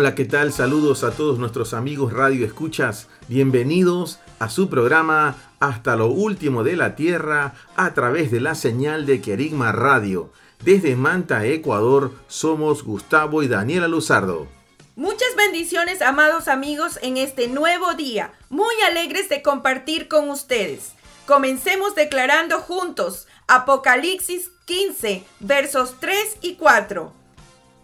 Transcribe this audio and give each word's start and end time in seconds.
Hola, 0.00 0.14
¿qué 0.14 0.26
tal? 0.26 0.52
Saludos 0.52 1.02
a 1.02 1.10
todos 1.10 1.40
nuestros 1.40 1.74
amigos 1.74 2.12
Radio 2.12 2.46
Escuchas. 2.46 3.08
Bienvenidos 3.26 4.20
a 4.38 4.48
su 4.48 4.70
programa 4.70 5.34
Hasta 5.58 5.96
lo 5.96 6.06
último 6.06 6.62
de 6.62 6.76
la 6.76 6.94
Tierra 6.94 7.54
a 7.74 7.94
través 7.94 8.30
de 8.30 8.40
la 8.40 8.54
señal 8.54 9.06
de 9.06 9.20
Querigma 9.20 9.72
Radio. 9.72 10.30
Desde 10.62 10.94
Manta, 10.94 11.44
Ecuador, 11.46 12.12
somos 12.28 12.84
Gustavo 12.84 13.42
y 13.42 13.48
Daniela 13.48 13.88
Luzardo. 13.88 14.46
Muchas 14.94 15.34
bendiciones, 15.36 16.00
amados 16.00 16.46
amigos, 16.46 17.00
en 17.02 17.16
este 17.16 17.48
nuevo 17.48 17.94
día. 17.94 18.32
Muy 18.50 18.76
alegres 18.88 19.28
de 19.28 19.42
compartir 19.42 20.06
con 20.06 20.30
ustedes. 20.30 20.92
Comencemos 21.26 21.96
declarando 21.96 22.60
juntos 22.60 23.26
Apocalipsis 23.48 24.52
15, 24.66 25.24
versos 25.40 25.96
3 25.98 26.36
y 26.42 26.54
4. 26.54 27.18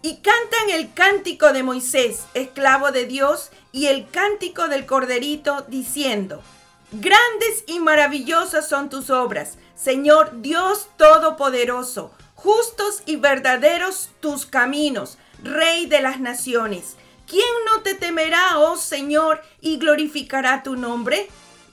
Y 0.05 0.17
cantan 0.17 0.69
el 0.69 0.93
cántico 0.93 1.51
de 1.51 1.63
Moisés, 1.63 2.25
esclavo 2.35 2.91
de 2.91 3.07
Dios, 3.07 3.49
y 3.71 3.87
el 3.87 4.07
cántico 4.07 4.67
del 4.67 4.85
Corderito, 4.85 5.65
diciendo, 5.67 6.43
Grandes 6.91 7.63
y 7.65 7.79
maravillosas 7.79 8.69
son 8.69 8.91
tus 8.91 9.09
obras, 9.09 9.57
Señor 9.75 10.43
Dios 10.43 10.89
Todopoderoso, 10.97 12.11
justos 12.35 13.01
y 13.07 13.15
verdaderos 13.15 14.11
tus 14.19 14.45
caminos, 14.45 15.17
Rey 15.41 15.87
de 15.87 16.01
las 16.03 16.19
naciones. 16.19 16.97
¿Quién 17.25 17.49
no 17.65 17.81
te 17.81 17.95
temerá, 17.95 18.59
oh 18.59 18.77
Señor, 18.77 19.41
y 19.59 19.79
glorificará 19.79 20.61
tu 20.61 20.75
nombre? 20.75 21.27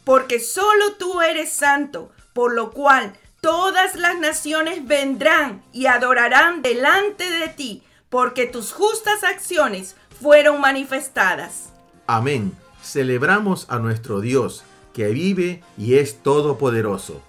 Porque 0.04 0.40
solo 0.40 0.94
tú 0.94 1.20
eres 1.20 1.52
santo, 1.52 2.10
por 2.32 2.54
lo 2.54 2.70
cual 2.70 3.12
todas 3.42 3.94
las 3.94 4.16
naciones 4.18 4.86
vendrán 4.86 5.62
y 5.70 5.84
adorarán 5.84 6.62
delante 6.62 7.28
de 7.28 7.48
ti 7.48 7.82
porque 8.12 8.46
tus 8.46 8.74
justas 8.74 9.24
acciones 9.24 9.96
fueron 10.20 10.60
manifestadas. 10.60 11.70
Amén. 12.06 12.52
Celebramos 12.82 13.64
a 13.70 13.78
nuestro 13.78 14.20
Dios, 14.20 14.64
que 14.92 15.08
vive 15.08 15.62
y 15.78 15.94
es 15.94 16.22
todopoderoso. 16.22 17.22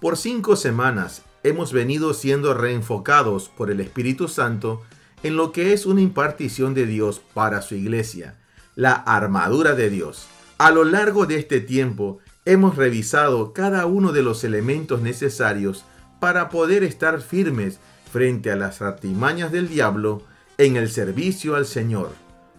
Por 0.00 0.16
cinco 0.16 0.54
semanas 0.54 1.22
hemos 1.42 1.72
venido 1.72 2.14
siendo 2.14 2.54
reenfocados 2.54 3.48
por 3.48 3.72
el 3.72 3.80
Espíritu 3.80 4.28
Santo 4.28 4.82
en 5.24 5.36
lo 5.36 5.50
que 5.50 5.72
es 5.72 5.84
una 5.84 6.00
impartición 6.00 6.74
de 6.74 6.86
Dios 6.86 7.20
para 7.34 7.60
su 7.60 7.74
iglesia, 7.74 8.38
la 8.76 8.92
armadura 8.92 9.74
de 9.74 9.90
Dios. 9.90 10.28
A 10.58 10.70
lo 10.70 10.84
largo 10.84 11.26
de 11.26 11.38
este 11.38 11.60
tiempo 11.60 12.20
hemos 12.44 12.76
revisado 12.76 13.52
cada 13.52 13.84
uno 13.86 14.12
de 14.12 14.22
los 14.22 14.44
elementos 14.44 15.02
necesarios 15.02 15.84
para 16.20 16.50
poder 16.50 16.84
estar 16.84 17.20
firmes 17.20 17.80
frente 18.10 18.50
a 18.50 18.56
las 18.56 18.82
artimañas 18.82 19.52
del 19.52 19.68
diablo 19.68 20.22
en 20.58 20.76
el 20.76 20.90
servicio 20.90 21.54
al 21.54 21.66
Señor. 21.66 22.10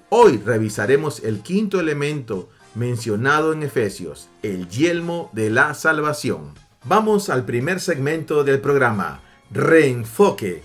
Hoy 0.09 0.37
revisaremos 0.37 1.23
el 1.23 1.41
quinto 1.41 1.79
elemento 1.79 2.49
mencionado 2.75 3.53
en 3.53 3.63
Efesios, 3.63 4.29
el 4.43 4.67
yelmo 4.69 5.29
de 5.33 5.49
la 5.49 5.73
salvación. 5.73 6.53
Vamos 6.85 7.29
al 7.29 7.45
primer 7.45 7.79
segmento 7.79 8.43
del 8.43 8.59
programa, 8.59 9.21
Reenfoque. 9.51 10.63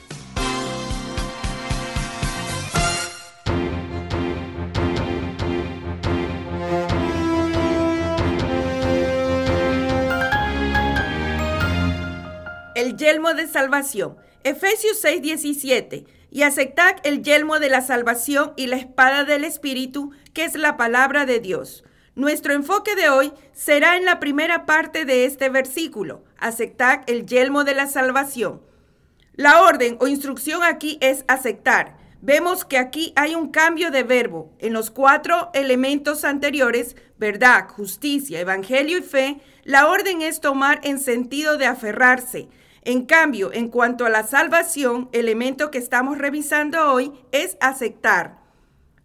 Yelmo 13.06 13.34
de 13.34 13.46
salvación. 13.46 14.16
Efesios 14.42 15.00
6:17. 15.00 16.06
Y 16.32 16.42
aceptad 16.42 16.96
el 17.04 17.22
yelmo 17.22 17.60
de 17.60 17.68
la 17.68 17.80
salvación 17.80 18.52
y 18.56 18.66
la 18.66 18.76
espada 18.76 19.22
del 19.22 19.44
Espíritu, 19.44 20.10
que 20.34 20.44
es 20.44 20.56
la 20.56 20.76
palabra 20.76 21.24
de 21.24 21.38
Dios. 21.38 21.84
Nuestro 22.16 22.52
enfoque 22.52 22.96
de 22.96 23.08
hoy 23.08 23.32
será 23.52 23.96
en 23.96 24.04
la 24.04 24.18
primera 24.18 24.66
parte 24.66 25.04
de 25.04 25.24
este 25.24 25.50
versículo. 25.50 26.24
Aceptad 26.36 27.02
el 27.06 27.26
yelmo 27.26 27.62
de 27.62 27.74
la 27.74 27.86
salvación. 27.86 28.60
La 29.34 29.62
orden 29.62 29.98
o 30.00 30.08
instrucción 30.08 30.64
aquí 30.64 30.98
es 31.00 31.24
aceptar. 31.28 31.98
Vemos 32.22 32.64
que 32.64 32.78
aquí 32.78 33.12
hay 33.14 33.36
un 33.36 33.50
cambio 33.52 33.92
de 33.92 34.02
verbo. 34.02 34.50
En 34.58 34.72
los 34.72 34.90
cuatro 34.90 35.50
elementos 35.54 36.24
anteriores, 36.24 36.96
verdad, 37.18 37.68
justicia, 37.68 38.40
evangelio 38.40 38.98
y 38.98 39.02
fe, 39.02 39.40
la 39.62 39.86
orden 39.86 40.22
es 40.22 40.40
tomar 40.40 40.80
en 40.82 40.98
sentido 40.98 41.56
de 41.56 41.66
aferrarse. 41.66 42.48
En 42.86 43.04
cambio, 43.04 43.52
en 43.52 43.66
cuanto 43.66 44.06
a 44.06 44.10
la 44.10 44.24
salvación, 44.24 45.08
elemento 45.10 45.72
que 45.72 45.78
estamos 45.78 46.18
revisando 46.18 46.92
hoy 46.92 47.10
es 47.32 47.56
aceptar. 47.60 48.38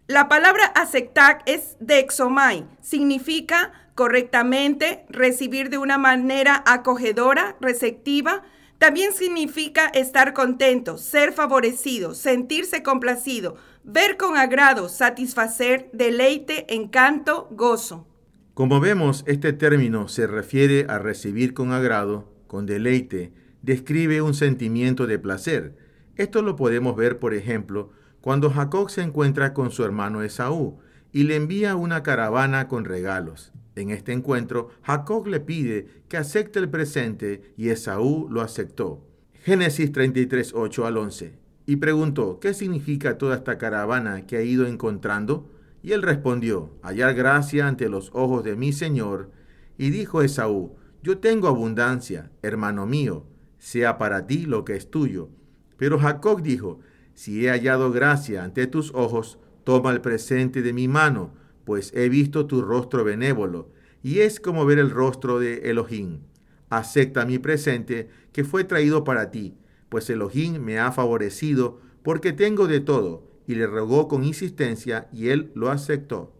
La 0.06 0.28
palabra 0.28 0.66
aceptar 0.66 1.42
es 1.46 1.76
de 1.80 1.98
exomai, 1.98 2.64
significa 2.80 3.72
correctamente, 3.96 5.04
recibir 5.08 5.68
de 5.68 5.78
una 5.78 5.98
manera 5.98 6.62
acogedora, 6.64 7.56
receptiva. 7.60 8.44
También 8.78 9.12
significa 9.12 9.86
estar 9.88 10.32
contento, 10.32 10.96
ser 10.96 11.32
favorecido, 11.32 12.14
sentirse 12.14 12.84
complacido, 12.84 13.56
ver 13.82 14.16
con 14.16 14.36
agrado, 14.36 14.88
satisfacer, 14.88 15.90
deleite, 15.92 16.72
encanto, 16.72 17.48
gozo. 17.50 18.06
Como 18.54 18.78
vemos, 18.78 19.24
este 19.26 19.52
término 19.52 20.06
se 20.06 20.28
refiere 20.28 20.86
a 20.88 21.00
recibir 21.00 21.52
con 21.52 21.72
agrado, 21.72 22.30
con 22.46 22.64
deleite, 22.64 23.32
describe 23.62 24.22
un 24.22 24.34
sentimiento 24.34 25.06
de 25.06 25.18
placer. 25.18 25.76
Esto 26.16 26.42
lo 26.42 26.56
podemos 26.56 26.96
ver, 26.96 27.18
por 27.18 27.32
ejemplo, 27.34 27.90
cuando 28.20 28.50
Jacob 28.50 28.90
se 28.90 29.02
encuentra 29.02 29.54
con 29.54 29.70
su 29.70 29.84
hermano 29.84 30.22
Esaú 30.22 30.78
y 31.12 31.24
le 31.24 31.36
envía 31.36 31.76
una 31.76 32.02
caravana 32.02 32.68
con 32.68 32.84
regalos. 32.84 33.52
En 33.74 33.90
este 33.90 34.12
encuentro, 34.12 34.70
Jacob 34.82 35.26
le 35.26 35.40
pide 35.40 35.86
que 36.08 36.18
acepte 36.18 36.58
el 36.58 36.68
presente 36.68 37.54
y 37.56 37.70
Esaú 37.70 38.28
lo 38.30 38.42
aceptó. 38.42 39.06
Génesis 39.44 39.90
33, 39.90 40.52
8 40.54 40.86
al 40.86 40.98
11. 40.98 41.34
Y 41.64 41.76
preguntó, 41.76 42.38
¿qué 42.38 42.54
significa 42.54 43.18
toda 43.18 43.36
esta 43.36 43.56
caravana 43.56 44.26
que 44.26 44.36
ha 44.36 44.42
ido 44.42 44.66
encontrando? 44.66 45.48
Y 45.82 45.92
él 45.92 46.02
respondió, 46.02 46.70
hallar 46.82 47.14
gracia 47.14 47.66
ante 47.66 47.88
los 47.88 48.10
ojos 48.12 48.44
de 48.44 48.56
mi 48.56 48.72
Señor. 48.72 49.30
Y 49.78 49.90
dijo 49.90 50.22
Esaú, 50.22 50.76
yo 51.02 51.18
tengo 51.18 51.48
abundancia, 51.48 52.30
hermano 52.42 52.86
mío, 52.86 53.26
sea 53.62 53.96
para 53.96 54.26
ti 54.26 54.44
lo 54.44 54.64
que 54.64 54.74
es 54.74 54.90
tuyo. 54.90 55.28
Pero 55.76 55.96
Jacob 55.96 56.42
dijo, 56.42 56.80
si 57.14 57.46
he 57.46 57.48
hallado 57.48 57.92
gracia 57.92 58.42
ante 58.42 58.66
tus 58.66 58.92
ojos, 58.92 59.38
toma 59.62 59.92
el 59.92 60.00
presente 60.00 60.62
de 60.62 60.72
mi 60.72 60.88
mano, 60.88 61.32
pues 61.64 61.92
he 61.94 62.08
visto 62.08 62.46
tu 62.46 62.60
rostro 62.60 63.04
benévolo, 63.04 63.70
y 64.02 64.18
es 64.18 64.40
como 64.40 64.66
ver 64.66 64.80
el 64.80 64.90
rostro 64.90 65.38
de 65.38 65.70
Elohim. 65.70 66.22
Acepta 66.70 67.24
mi 67.24 67.38
presente, 67.38 68.08
que 68.32 68.42
fue 68.42 68.64
traído 68.64 69.04
para 69.04 69.30
ti, 69.30 69.54
pues 69.88 70.10
Elohim 70.10 70.60
me 70.60 70.80
ha 70.80 70.90
favorecido, 70.90 71.80
porque 72.02 72.32
tengo 72.32 72.66
de 72.66 72.80
todo, 72.80 73.30
y 73.46 73.54
le 73.54 73.68
rogó 73.68 74.08
con 74.08 74.24
insistencia, 74.24 75.08
y 75.12 75.28
él 75.28 75.52
lo 75.54 75.70
aceptó. 75.70 76.34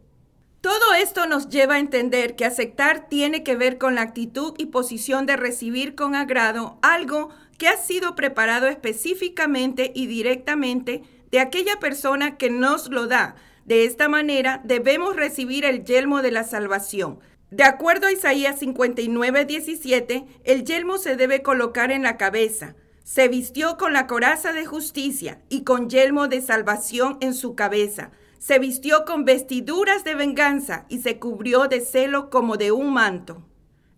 Todo 0.62 0.94
esto 0.94 1.26
nos 1.26 1.48
lleva 1.48 1.74
a 1.74 1.80
entender 1.80 2.36
que 2.36 2.44
aceptar 2.44 3.08
tiene 3.08 3.42
que 3.42 3.56
ver 3.56 3.78
con 3.78 3.96
la 3.96 4.02
actitud 4.02 4.54
y 4.58 4.66
posición 4.66 5.26
de 5.26 5.36
recibir 5.36 5.96
con 5.96 6.14
agrado 6.14 6.78
algo 6.82 7.30
que 7.58 7.66
ha 7.66 7.76
sido 7.76 8.14
preparado 8.14 8.68
específicamente 8.68 9.90
y 9.92 10.06
directamente 10.06 11.02
de 11.32 11.40
aquella 11.40 11.80
persona 11.80 12.36
que 12.36 12.48
nos 12.48 12.90
lo 12.90 13.08
da. 13.08 13.34
De 13.64 13.86
esta 13.86 14.08
manera 14.08 14.60
debemos 14.62 15.16
recibir 15.16 15.64
el 15.64 15.84
yelmo 15.84 16.22
de 16.22 16.30
la 16.30 16.44
salvación. 16.44 17.18
De 17.50 17.64
acuerdo 17.64 18.06
a 18.06 18.12
Isaías 18.12 18.60
59, 18.60 19.44
17, 19.44 20.26
el 20.44 20.64
yelmo 20.64 20.98
se 20.98 21.16
debe 21.16 21.42
colocar 21.42 21.90
en 21.90 22.04
la 22.04 22.16
cabeza. 22.16 22.76
Se 23.02 23.26
vistió 23.26 23.76
con 23.76 23.92
la 23.92 24.06
coraza 24.06 24.52
de 24.52 24.64
justicia 24.64 25.42
y 25.48 25.64
con 25.64 25.90
yelmo 25.90 26.28
de 26.28 26.40
salvación 26.40 27.18
en 27.20 27.34
su 27.34 27.56
cabeza 27.56 28.12
se 28.42 28.58
vistió 28.58 29.04
con 29.04 29.24
vestiduras 29.24 30.02
de 30.02 30.16
venganza 30.16 30.84
y 30.88 30.98
se 30.98 31.20
cubrió 31.20 31.68
de 31.68 31.80
celo 31.80 32.28
como 32.28 32.56
de 32.56 32.72
un 32.72 32.92
manto. 32.92 33.46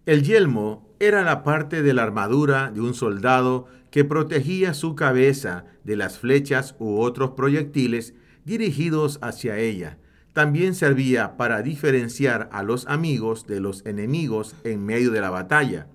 El 0.05 0.23
yelmo 0.23 0.87
era 1.01 1.25
la 1.25 1.43
parte 1.43 1.83
de 1.83 1.95
la 1.95 2.03
armadura 2.03 2.71
de 2.71 2.83
un 2.83 2.93
soldado 2.93 3.69
que 3.91 4.05
protegía 4.05 4.75
su 4.75 4.97
cabeza 4.97 5.65
de 5.85 5.97
las 5.97 6.19
flechas 6.19 6.77
u 6.79 7.01
otros 7.01 7.31
proyectiles 7.31 8.13
dirigidos 8.45 9.19
hacia 9.23 9.57
ella. 9.57 9.97
También 10.35 10.75
servía 10.75 11.39
para 11.39 11.63
diferenciar 11.63 12.51
a 12.53 12.63
los 12.63 12.87
amigos 12.87 13.47
de 13.47 13.61
los 13.61 13.87
enemigos 13.87 14.57
en 14.63 14.85
medio 14.85 15.11
de 15.11 15.23
la 15.23 15.31
batalla. 15.31 15.87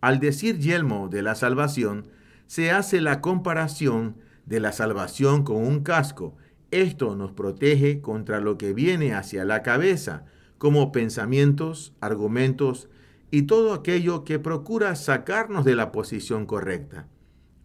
Al 0.00 0.18
decir 0.18 0.58
yelmo 0.58 1.08
de 1.08 1.22
la 1.22 1.36
salvación, 1.36 2.08
se 2.48 2.72
hace 2.72 3.00
la 3.00 3.20
comparación 3.20 4.16
de 4.44 4.58
la 4.58 4.72
salvación 4.72 5.44
con 5.44 5.58
un 5.58 5.84
casco. 5.84 6.36
Esto 6.76 7.16
nos 7.16 7.32
protege 7.32 8.02
contra 8.02 8.38
lo 8.38 8.58
que 8.58 8.74
viene 8.74 9.14
hacia 9.14 9.46
la 9.46 9.62
cabeza, 9.62 10.26
como 10.58 10.92
pensamientos, 10.92 11.94
argumentos 12.02 12.90
y 13.30 13.44
todo 13.44 13.72
aquello 13.72 14.24
que 14.24 14.38
procura 14.38 14.94
sacarnos 14.94 15.64
de 15.64 15.74
la 15.74 15.90
posición 15.90 16.44
correcta. 16.44 17.08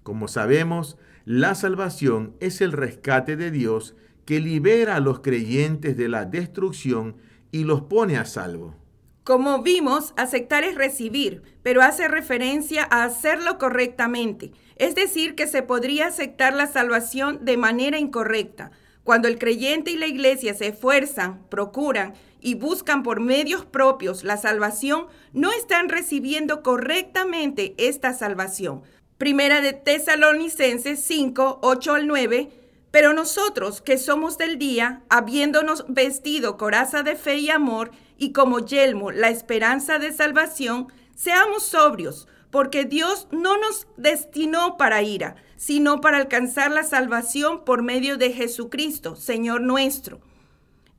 Como 0.03 0.29
sabemos, 0.29 0.97
la 1.25 1.55
salvación 1.55 2.37
es 2.39 2.61
el 2.61 2.71
rescate 2.71 3.35
de 3.35 3.51
Dios 3.51 3.97
que 4.23 4.39
libera 4.39 4.95
a 4.95 5.01
los 5.01 5.19
creyentes 5.19 5.97
de 5.97 6.07
la 6.07 6.23
destrucción 6.23 7.17
y 7.51 7.65
los 7.65 7.81
pone 7.81 8.15
a 8.15 8.23
salvo. 8.23 8.77
Como 9.25 9.61
vimos, 9.61 10.13
aceptar 10.15 10.63
es 10.63 10.75
recibir, 10.75 11.41
pero 11.63 11.81
hace 11.81 12.07
referencia 12.07 12.87
a 12.89 13.03
hacerlo 13.03 13.57
correctamente. 13.57 14.53
Es 14.77 14.95
decir, 14.95 15.35
que 15.35 15.47
se 15.47 15.63
podría 15.63 16.07
aceptar 16.07 16.53
la 16.53 16.67
salvación 16.67 17.43
de 17.43 17.57
manera 17.57 17.99
incorrecta. 17.99 18.71
Cuando 19.03 19.27
el 19.27 19.39
creyente 19.39 19.91
y 19.91 19.97
la 19.97 20.07
iglesia 20.07 20.53
se 20.53 20.67
esfuerzan, 20.67 21.43
procuran 21.49 22.13
y 22.39 22.53
buscan 22.55 23.01
por 23.03 23.19
medios 23.19 23.65
propios 23.65 24.23
la 24.23 24.37
salvación, 24.37 25.07
no 25.33 25.51
están 25.51 25.89
recibiendo 25.89 26.61
correctamente 26.61 27.73
esta 27.77 28.13
salvación. 28.13 28.83
Primera 29.17 29.61
de 29.61 29.73
Tesalonicenses 29.73 31.03
5, 31.03 31.59
8 31.61 31.93
al 31.93 32.07
9. 32.07 32.49
Pero 32.91 33.13
nosotros 33.13 33.81
que 33.81 33.97
somos 33.97 34.37
del 34.37 34.57
día, 34.57 35.03
habiéndonos 35.09 35.85
vestido 35.87 36.57
coraza 36.57 37.03
de 37.03 37.15
fe 37.15 37.37
y 37.37 37.49
amor, 37.49 37.91
y 38.17 38.33
como 38.33 38.59
yelmo 38.59 39.11
la 39.11 39.29
esperanza 39.29 39.97
de 39.97 40.11
salvación, 40.11 40.87
seamos 41.15 41.63
sobrios, 41.63 42.27
porque 42.51 42.85
Dios 42.85 43.27
no 43.31 43.57
nos 43.57 43.87
destinó 43.97 44.77
para 44.77 45.01
ira, 45.01 45.35
sino 45.55 46.01
para 46.01 46.17
alcanzar 46.17 46.71
la 46.71 46.83
salvación 46.83 47.63
por 47.63 47.81
medio 47.81 48.17
de 48.17 48.31
Jesucristo, 48.33 49.15
Señor 49.15 49.61
nuestro. 49.61 50.19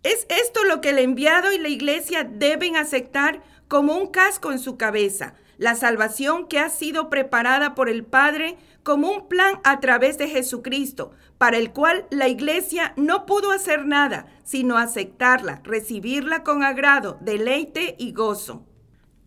Es 0.02 0.26
esto 0.28 0.64
lo 0.64 0.80
que 0.80 0.90
el 0.90 0.98
enviado 0.98 1.52
y 1.52 1.58
la 1.58 1.68
iglesia 1.68 2.24
deben 2.24 2.76
aceptar 2.76 3.42
como 3.68 3.96
un 3.96 4.08
casco 4.08 4.50
en 4.50 4.58
su 4.58 4.76
cabeza, 4.76 5.34
la 5.58 5.76
salvación 5.76 6.48
que 6.48 6.58
ha 6.58 6.70
sido 6.70 7.08
preparada 7.08 7.74
por 7.74 7.88
el 7.88 8.04
Padre 8.04 8.56
como 8.82 9.10
un 9.10 9.28
plan 9.28 9.60
a 9.62 9.78
través 9.78 10.18
de 10.18 10.28
Jesucristo, 10.28 11.12
para 11.38 11.56
el 11.56 11.72
cual 11.72 12.06
la 12.10 12.28
iglesia 12.28 12.94
no 12.96 13.26
pudo 13.26 13.52
hacer 13.52 13.86
nada, 13.86 14.26
sino 14.42 14.76
aceptarla, 14.76 15.60
recibirla 15.62 16.42
con 16.42 16.64
agrado, 16.64 17.18
deleite 17.20 17.94
y 17.98 18.12
gozo. 18.12 18.66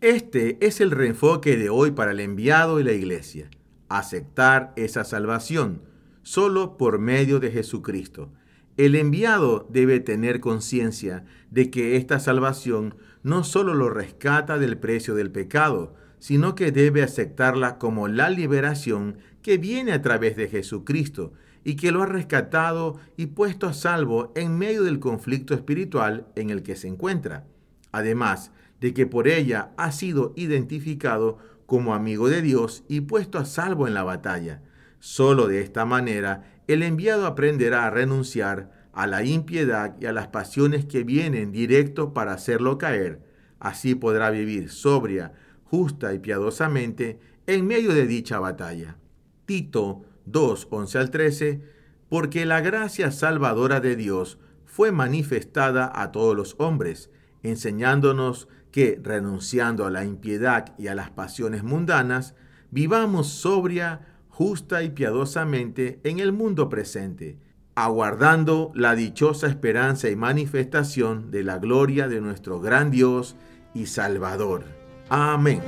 Este 0.06 0.64
es 0.64 0.82
el 0.82 0.92
reenfoque 0.92 1.58
de 1.58 1.72
hoy 1.72 1.90
para 1.90 2.12
el 2.12 2.20
enviado 2.20 2.80
y 2.80 2.84
la 2.84 2.92
iglesia. 2.92 3.50
Aceptar 3.90 4.72
esa 4.76 5.04
salvación 5.04 5.82
solo 6.22 6.78
por 6.78 7.00
medio 7.00 7.40
de 7.40 7.50
Jesucristo. 7.50 8.32
El 8.78 8.94
enviado 8.94 9.68
debe 9.72 10.00
tener 10.00 10.42
conciencia 10.42 11.26
de 11.50 11.72
que 11.72 11.96
esta 11.96 12.20
salvación 12.20 12.98
no 13.24 13.44
solo 13.44 13.74
lo 13.74 13.90
rescata 13.90 14.60
del 14.60 14.78
precio 14.78 15.16
del 15.16 15.32
pecado, 15.32 15.96
sino 16.20 16.54
que 16.54 16.72
debe 16.72 17.02
aceptarla 17.02 17.80
como 17.80 18.08
la 18.08 18.30
liberación 18.30 19.18
que 19.42 19.58
viene 19.58 19.92
a 19.92 20.04
través 20.04 20.36
de 20.36 20.50
Jesucristo 20.50 21.34
y 21.64 21.78
que 21.78 21.92
lo 21.92 22.04
ha 22.04 22.06
rescatado 22.06 23.00
y 23.18 23.26
puesto 23.26 23.66
a 23.66 23.74
salvo 23.74 24.32
en 24.36 24.56
medio 24.56 24.84
del 24.84 25.00
conflicto 25.00 25.56
espiritual 25.56 26.28
en 26.36 26.52
el 26.52 26.62
que 26.62 26.76
se 26.76 26.90
encuentra. 26.90 27.48
Además 27.92 28.52
de 28.82 28.94
que 28.94 29.06
por 29.06 29.28
ella 29.28 29.72
ha 29.78 29.92
sido 29.92 30.34
identificado 30.36 31.38
como 31.66 31.94
amigo 31.94 32.30
de 32.30 32.42
Dios 32.42 32.84
y 32.88 33.02
puesto 33.02 33.40
a 33.40 33.46
salvo 33.46 33.88
en 33.88 33.94
la 33.94 34.04
batalla. 34.04 34.62
Solo 35.00 35.48
de 35.48 35.62
esta 35.62 35.86
manera 35.86 36.62
el 36.68 36.84
enviado 36.84 37.28
aprenderá 37.28 37.86
a 37.86 37.90
renunciar 37.90 38.72
a 38.94 39.08
la 39.08 39.24
impiedad 39.24 39.96
y 40.00 40.06
a 40.06 40.14
las 40.14 40.28
pasiones 40.28 40.86
que 40.86 41.04
vienen 41.04 41.52
directo 41.52 42.14
para 42.14 42.34
hacerlo 42.34 42.78
caer. 42.78 43.22
Así 43.60 43.94
podrá 43.94 44.30
vivir 44.32 44.70
sobria, 44.70 45.34
justa 45.66 46.14
y 46.14 46.20
piadosamente 46.20 47.20
en 47.48 47.68
medio 47.68 47.94
de 47.94 48.08
dicha 48.08 48.40
batalla. 48.40 48.98
Tito 49.46 50.04
2, 50.26 50.68
11 50.72 50.98
al 50.98 51.12
13, 51.12 51.62
porque 52.10 52.46
la 52.46 52.62
gracia 52.62 53.12
salvadora 53.12 53.80
de 53.80 53.96
Dios 53.96 54.40
fue 54.66 54.92
manifestada 54.92 55.92
a 55.94 56.12
todos 56.12 56.36
los 56.36 56.56
hombres, 56.58 57.10
enseñándonos 57.44 58.48
que, 58.76 59.00
renunciando 59.02 59.86
a 59.86 59.90
la 59.90 60.04
impiedad 60.04 60.74
y 60.78 60.88
a 60.88 60.96
las 60.96 61.10
pasiones 61.10 61.64
mundanas, 61.64 62.36
vivamos 62.72 63.30
sobria, 63.30 64.02
justa 64.28 64.84
y 64.84 64.90
piadosamente 64.90 66.02
en 66.04 66.20
el 66.20 66.34
mundo 66.34 66.68
presente, 66.68 67.40
aguardando 67.74 68.74
la 68.76 68.94
dichosa 68.94 69.48
esperanza 69.48 70.10
y 70.10 70.18
manifestación 70.18 71.32
de 71.32 71.44
la 71.44 71.58
gloria 71.58 72.10
de 72.10 72.20
nuestro 72.20 72.60
gran 72.60 72.92
Dios 72.92 73.38
y 73.74 73.86
Salvador. 73.86 74.66
Amén. 75.08 75.62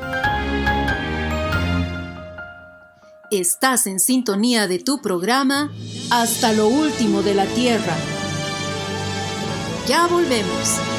Estás 3.31 3.87
en 3.87 4.01
sintonía 4.01 4.67
de 4.67 4.79
tu 4.79 5.01
programa 5.01 5.71
Hasta 6.11 6.51
lo 6.51 6.67
último 6.67 7.21
de 7.21 7.35
la 7.35 7.45
Tierra. 7.45 7.95
Ya 9.87 10.07
volvemos. 10.07 10.96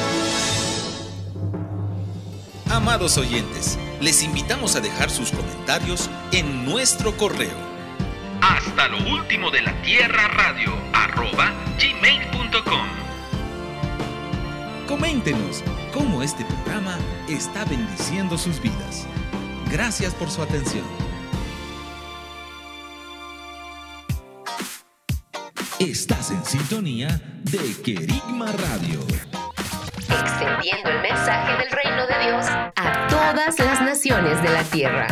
Amados 2.69 3.17
oyentes, 3.17 3.79
les 3.99 4.21
invitamos 4.21 4.75
a 4.75 4.79
dejar 4.79 5.09
sus 5.09 5.31
comentarios 5.31 6.07
en 6.31 6.65
nuestro 6.65 7.17
correo. 7.17 7.57
Hasta 8.41 8.87
lo 8.87 8.97
último 9.11 9.49
de 9.49 9.63
la 9.63 9.81
tierra 9.81 10.27
radio 10.27 10.71
arroba 10.93 11.51
gmail.com. 11.79 12.87
Coméntenos 14.87 15.63
cómo 15.91 16.21
este 16.21 16.45
programa 16.45 16.95
está 17.27 17.65
bendiciendo 17.65 18.37
sus 18.37 18.61
vidas. 18.61 19.07
Gracias 19.71 20.13
por 20.13 20.29
su 20.29 20.43
atención. 20.43 20.85
Estás 25.79 26.29
en 26.29 26.45
sintonía 26.45 27.19
de 27.45 27.81
Querigma 27.81 28.51
Radio. 28.51 28.99
Extendiendo 30.09 30.89
el 30.89 31.01
mensaje 31.01 31.57
del 31.57 31.71
reino 31.71 32.07
de 32.07 32.19
Dios 32.25 32.45
a 32.75 33.07
todas 33.09 33.59
las 33.59 33.81
naciones 33.81 34.41
de 34.41 34.49
la 34.49 34.63
tierra. 34.63 35.07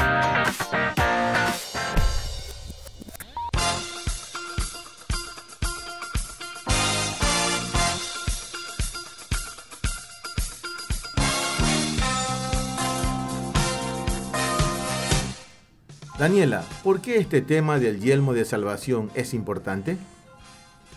Daniela, 16.17 16.63
¿por 16.83 16.99
qué 16.99 17.17
este 17.17 17.41
tema 17.41 17.77
del 17.77 17.99
yelmo 17.99 18.33
de 18.33 18.43
salvación 18.43 19.11
es 19.13 19.35
importante? 19.35 19.97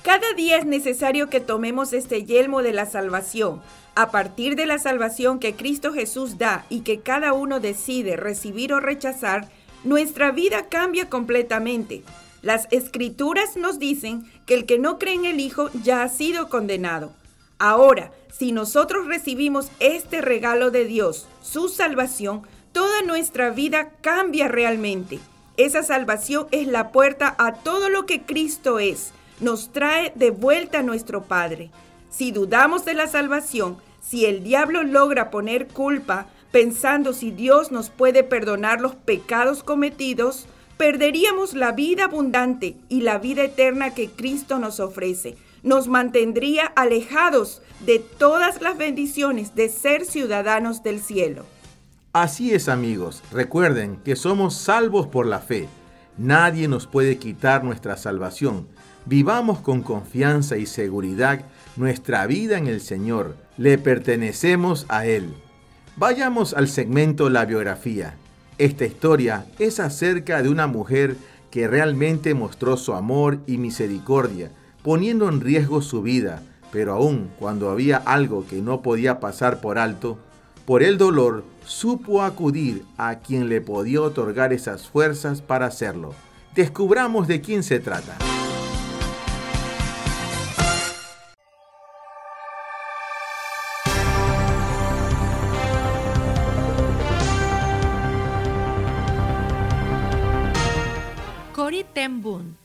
Cada 0.03 0.33
día 0.33 0.57
es 0.57 0.65
necesario 0.65 1.29
que 1.29 1.41
tomemos 1.41 1.93
este 1.93 2.25
yelmo 2.25 2.63
de 2.63 2.73
la 2.73 2.87
salvación. 2.87 3.61
A 3.95 4.11
partir 4.11 4.57
de 4.57 4.65
la 4.65 4.79
salvación 4.79 5.39
que 5.39 5.55
Cristo 5.55 5.93
Jesús 5.93 6.39
da 6.39 6.65
y 6.71 6.81
que 6.81 7.01
cada 7.01 7.35
uno 7.35 7.61
decide 7.61 8.17
recibir 8.17 8.73
o 8.73 8.81
rechazar, 8.81 9.51
nuestra 9.85 10.31
vida 10.31 10.69
cambia 10.71 11.11
completamente. 11.11 12.03
Las 12.41 12.67
escrituras 12.71 13.59
nos 13.59 13.79
dicen 13.79 14.25
que 14.47 14.55
el 14.55 14.65
que 14.65 14.79
no 14.79 14.99
cree 14.99 15.15
en 15.15 15.27
el 15.27 15.39
Hijo 15.39 15.69
ya 15.83 16.03
ha 16.03 16.09
sido 16.09 16.49
condenado. 16.49 17.13
Ahora, 17.59 18.11
si 18.33 18.53
nosotros 18.53 19.07
recibimos 19.07 19.71
este 19.81 20.23
regalo 20.23 20.71
de 20.71 20.87
Dios, 20.87 21.27
su 21.43 21.69
salvación, 21.69 22.41
toda 22.73 23.03
nuestra 23.03 23.51
vida 23.51 23.91
cambia 24.01 24.49
realmente. 24.49 25.19
Esa 25.59 25.83
salvación 25.83 26.47
es 26.53 26.67
la 26.69 26.91
puerta 26.91 27.35
a 27.37 27.53
todo 27.53 27.91
lo 27.91 28.07
que 28.07 28.23
Cristo 28.23 28.79
es 28.79 29.13
nos 29.41 29.73
trae 29.73 30.13
de 30.15 30.31
vuelta 30.31 30.81
a 30.81 30.83
nuestro 30.83 31.23
Padre. 31.23 31.71
Si 32.11 32.33
dudamos 32.33 32.85
de 32.85 32.95
la 32.95 33.07
salvación, 33.07 33.79
si 34.01 34.27
el 34.27 34.43
diablo 34.43 34.83
logra 34.83 35.31
poner 35.31 35.69
culpa 35.69 36.27
pensando 36.51 37.13
si 37.13 37.31
Dios 37.31 37.71
nos 37.71 37.91
puede 37.91 38.25
perdonar 38.25 38.81
los 38.81 38.95
pecados 38.95 39.63
cometidos, 39.63 40.47
perderíamos 40.77 41.55
la 41.55 41.73
vida 41.73 42.05
abundante 42.05 42.77
y 42.89 43.03
la 43.03 43.19
vida 43.19 43.45
eterna 43.45 43.95
que 43.95 44.11
Cristo 44.11 44.59
nos 44.59 44.81
ofrece. 44.81 45.37
Nos 45.63 45.89
mantendría 45.89 46.67
alejados 46.67 47.63
de 47.85 47.99
todas 47.99 48.63
las 48.63 48.79
bendiciones 48.79 49.55
de 49.55 49.69
ser 49.69 50.05
ciudadanos 50.05 50.83
del 50.83 51.01
cielo. 51.01 51.45
Así 52.13 52.53
es 52.53 52.69
amigos, 52.69 53.23
recuerden 53.31 53.97
que 53.99 54.17
somos 54.17 54.57
salvos 54.57 55.07
por 55.07 55.27
la 55.27 55.39
fe. 55.39 55.69
Nadie 56.19 56.67
nos 56.67 56.87
puede 56.87 57.19
quitar 57.19 57.63
nuestra 57.63 57.97
salvación. 57.97 58.67
Vivamos 59.11 59.59
con 59.59 59.83
confianza 59.83 60.57
y 60.57 60.67
seguridad 60.67 61.41
nuestra 61.75 62.29
vida 62.29 62.59
en 62.59 62.69
el 62.69 62.81
Señor. 62.81 63.35
Le 63.57 63.77
pertenecemos 63.77 64.87
a 64.89 65.05
Él. 65.05 65.35
Vayamos 65.97 66.55
al 66.55 66.69
segmento 66.69 67.29
La 67.29 67.45
biografía. 67.45 68.15
Esta 68.57 68.87
historia 68.87 69.47
es 69.59 69.81
acerca 69.81 70.45
de 70.45 70.49
una 70.49 70.69
mujer 70.69 71.17
que 71.51 71.67
realmente 71.67 72.35
mostró 72.35 72.77
su 72.77 72.95
amor 72.95 73.41
y 73.49 73.59
misericordia, 73.59 74.53
poniendo 74.85 75.29
en 75.29 75.41
riesgo 75.41 75.83
su 75.83 76.03
vida, 76.03 76.45
pero 76.71 76.93
aun 76.93 77.33
cuando 77.37 77.69
había 77.69 77.97
algo 77.97 78.47
que 78.47 78.63
no 78.63 78.81
podía 78.81 79.19
pasar 79.19 79.61
por 79.61 79.81
alto, 79.81 80.21
por 80.65 80.85
el 80.85 80.99
dolor 80.99 81.43
supo 81.65 82.23
acudir 82.23 82.85
a 82.97 83.17
quien 83.17 83.49
le 83.49 83.61
podía 83.61 84.03
otorgar 84.03 84.53
esas 84.53 84.87
fuerzas 84.87 85.43
para 85.43 85.67
hacerlo. 85.67 86.15
Descubramos 86.55 87.27
de 87.27 87.41
quién 87.41 87.65
se 87.65 87.81
trata. 87.81 88.17
Ten 102.01 102.23
Boom 102.23 102.57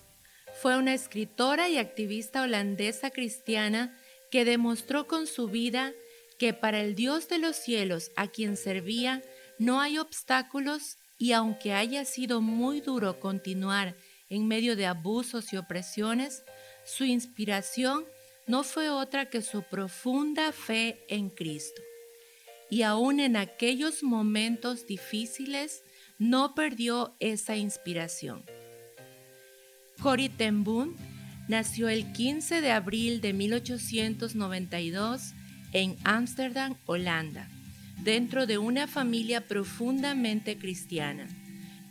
fue 0.61 0.77
una 0.77 0.93
escritora 0.93 1.67
y 1.67 1.77
activista 1.77 2.43
holandesa 2.43 3.09
cristiana 3.09 3.93
que 4.31 4.45
demostró 4.45 5.07
con 5.07 5.27
su 5.27 5.49
vida 5.49 5.91
que 6.39 6.53
para 6.53 6.79
el 6.79 6.95
Dios 6.95 7.27
de 7.27 7.39
los 7.39 7.57
cielos 7.57 8.11
a 8.15 8.29
quien 8.29 8.55
servía 8.55 9.21
no 9.59 9.81
hay 9.81 9.97
obstáculos 9.97 10.95
y 11.17 11.33
aunque 11.33 11.73
haya 11.73 12.05
sido 12.05 12.39
muy 12.39 12.79
duro 12.79 13.19
continuar 13.19 13.97
en 14.29 14.47
medio 14.47 14.77
de 14.77 14.85
abusos 14.85 15.51
y 15.51 15.57
opresiones, 15.57 16.45
su 16.85 17.03
inspiración 17.03 18.05
no 18.47 18.63
fue 18.63 18.89
otra 18.89 19.29
que 19.29 19.41
su 19.41 19.63
profunda 19.63 20.53
fe 20.53 21.03
en 21.09 21.29
Cristo. 21.29 21.81
Y 22.69 22.83
aún 22.83 23.19
en 23.19 23.35
aquellos 23.35 24.01
momentos 24.01 24.87
difíciles, 24.87 25.83
no 26.19 26.55
perdió 26.55 27.17
esa 27.19 27.57
inspiración. 27.57 28.45
Corrie 30.05 30.29
ten 30.29 30.63
Boom 30.63 30.95
nació 31.47 31.89
el 31.89 32.11
15 32.11 32.61
de 32.61 32.69
abril 32.69 33.21
de 33.21 33.33
1892 33.33 35.33
en 35.73 35.97
Ámsterdam, 36.03 36.75
Holanda, 36.85 37.49
dentro 38.03 38.45
de 38.45 38.59
una 38.59 38.85
familia 38.85 39.47
profundamente 39.47 40.59
cristiana, 40.59 41.27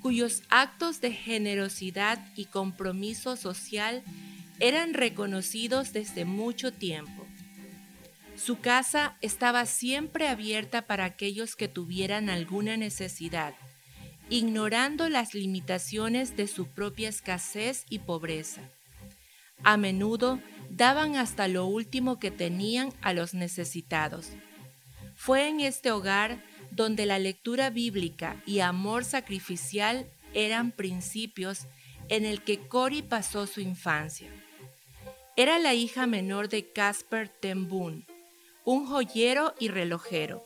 cuyos 0.01 0.45
actos 0.49 1.01
de 1.01 1.11
generosidad 1.11 2.25
y 2.37 2.45
compromiso 2.45 3.35
social 3.35 4.05
eran 4.61 4.95
reconocidos 4.95 5.93
desde 5.93 6.25
mucho 6.25 6.73
tiempo. 6.73 7.27
Su 8.37 8.61
casa 8.61 9.17
estaba 9.23 9.67
siempre 9.67 10.29
abierta 10.29 10.83
para 10.83 11.05
aquellos 11.05 11.57
que 11.57 11.67
tuvieran 11.67 12.31
alguna 12.31 12.77
necesidad, 12.77 13.55
ignorando 14.31 15.09
las 15.09 15.35
limitaciones 15.35 16.37
de 16.37 16.47
su 16.47 16.67
propia 16.67 17.09
escasez 17.09 17.85
y 17.89 18.01
pobreza. 18.01 18.63
A 19.63 19.77
menudo 19.77 20.41
daban 20.71 21.17
hasta 21.17 21.49
lo 21.49 21.67
último 21.67 22.19
que 22.19 22.31
tenían 22.31 22.93
a 23.01 23.13
los 23.13 23.35
necesitados. 23.35 24.31
Fue 25.15 25.49
en 25.49 25.61
este 25.61 25.91
hogar 25.91 26.43
donde 26.71 27.07
la 27.07 27.19
lectura 27.19 27.71
bíblica 27.71 28.43
y 28.47 28.61
amor 28.61 29.05
sacrificial 29.05 30.07
eran 30.33 30.73
principios 30.73 31.67
en 32.09 32.25
el 32.25 32.43
que 32.43 32.59
Cori 32.59 33.03
pasó 33.03 33.47
su 33.47 33.61
infancia. 33.61 34.29
Era 35.37 35.59
la 35.59 35.75
hija 35.75 36.07
menor 36.07 36.49
de 36.49 36.71
Casper 36.73 37.29
ten 37.29 37.69
un 38.65 38.87
joyero 38.87 39.55
y 39.59 39.69
relojero. 39.69 40.45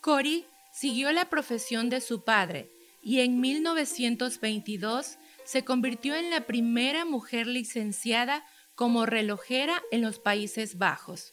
Cori 0.00 0.46
siguió 0.76 1.10
la 1.10 1.30
profesión 1.30 1.88
de 1.88 2.02
su 2.02 2.22
padre 2.22 2.70
y 3.00 3.20
en 3.20 3.40
1922 3.40 5.16
se 5.44 5.64
convirtió 5.64 6.14
en 6.14 6.28
la 6.28 6.42
primera 6.42 7.06
mujer 7.06 7.46
licenciada 7.46 8.44
como 8.74 9.06
relojera 9.06 9.82
en 9.90 10.02
los 10.02 10.18
Países 10.18 10.76
Bajos. 10.76 11.32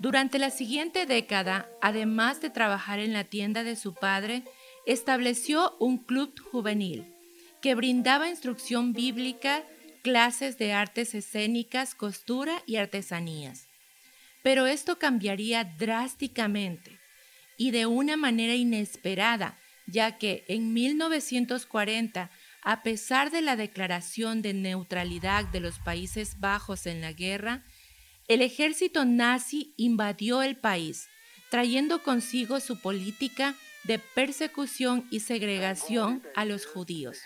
Durante 0.00 0.40
la 0.40 0.50
siguiente 0.50 1.06
década, 1.06 1.70
además 1.80 2.40
de 2.40 2.50
trabajar 2.50 2.98
en 2.98 3.12
la 3.12 3.22
tienda 3.22 3.62
de 3.62 3.76
su 3.76 3.94
padre, 3.94 4.42
estableció 4.84 5.76
un 5.78 5.98
club 5.98 6.34
juvenil 6.50 7.06
que 7.62 7.76
brindaba 7.76 8.28
instrucción 8.28 8.94
bíblica, 8.94 9.62
clases 10.02 10.58
de 10.58 10.72
artes 10.72 11.14
escénicas, 11.14 11.94
costura 11.94 12.62
y 12.66 12.76
artesanías. 12.76 13.68
Pero 14.42 14.66
esto 14.66 14.98
cambiaría 14.98 15.62
drásticamente 15.62 16.93
y 17.56 17.70
de 17.70 17.86
una 17.86 18.16
manera 18.16 18.54
inesperada, 18.54 19.58
ya 19.86 20.18
que 20.18 20.44
en 20.48 20.72
1940 20.72 22.30
a 22.64 22.82
pesar 22.82 23.30
de 23.30 23.42
la 23.42 23.56
declaración 23.56 24.40
de 24.40 24.54
neutralidad 24.54 25.44
de 25.44 25.60
los 25.60 25.78
Países 25.78 26.40
Bajos 26.40 26.86
en 26.86 27.02
la 27.02 27.12
guerra, 27.12 27.62
el 28.26 28.40
ejército 28.40 29.04
nazi 29.04 29.74
invadió 29.76 30.42
el 30.42 30.56
país, 30.56 31.06
trayendo 31.50 32.02
consigo 32.02 32.60
su 32.60 32.80
política 32.80 33.54
de 33.84 33.98
persecución 33.98 35.06
y 35.10 35.20
segregación 35.20 36.22
a 36.34 36.46
los 36.46 36.64
judíos. 36.64 37.18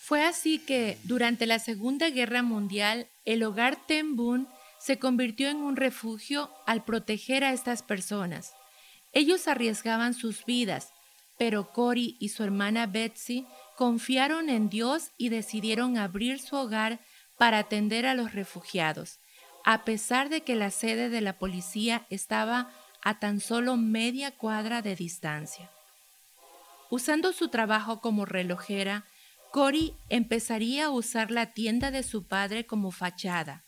Fue 0.00 0.24
así 0.24 0.58
que, 0.58 0.96
durante 1.04 1.44
la 1.44 1.58
Segunda 1.58 2.08
Guerra 2.08 2.42
Mundial, 2.42 3.10
el 3.26 3.42
hogar 3.42 3.76
Ten 3.86 4.16
se 4.80 4.98
convirtió 4.98 5.50
en 5.50 5.58
un 5.58 5.76
refugio 5.76 6.50
al 6.66 6.86
proteger 6.86 7.44
a 7.44 7.52
estas 7.52 7.82
personas. 7.82 8.54
Ellos 9.12 9.48
arriesgaban 9.48 10.14
sus 10.14 10.44
vidas, 10.44 10.92
pero 11.38 11.72
Cory 11.72 12.16
y 12.20 12.30
su 12.30 12.42
hermana 12.42 12.86
Betsy 12.86 13.46
confiaron 13.76 14.48
en 14.50 14.68
Dios 14.68 15.12
y 15.16 15.28
decidieron 15.28 15.96
abrir 15.98 16.40
su 16.40 16.56
hogar 16.56 17.00
para 17.38 17.58
atender 17.58 18.06
a 18.06 18.14
los 18.14 18.32
refugiados, 18.32 19.20
a 19.64 19.84
pesar 19.84 20.28
de 20.28 20.42
que 20.42 20.56
la 20.56 20.70
sede 20.70 21.08
de 21.08 21.20
la 21.20 21.38
policía 21.38 22.06
estaba 22.10 22.70
a 23.02 23.20
tan 23.20 23.40
solo 23.40 23.76
media 23.76 24.32
cuadra 24.32 24.82
de 24.82 24.96
distancia. 24.96 25.70
Usando 26.90 27.32
su 27.32 27.48
trabajo 27.48 28.00
como 28.00 28.24
relojera, 28.24 29.04
Cory 29.52 29.94
empezaría 30.08 30.86
a 30.86 30.90
usar 30.90 31.30
la 31.30 31.52
tienda 31.52 31.90
de 31.90 32.02
su 32.02 32.26
padre 32.26 32.66
como 32.66 32.90
fachada, 32.90 33.64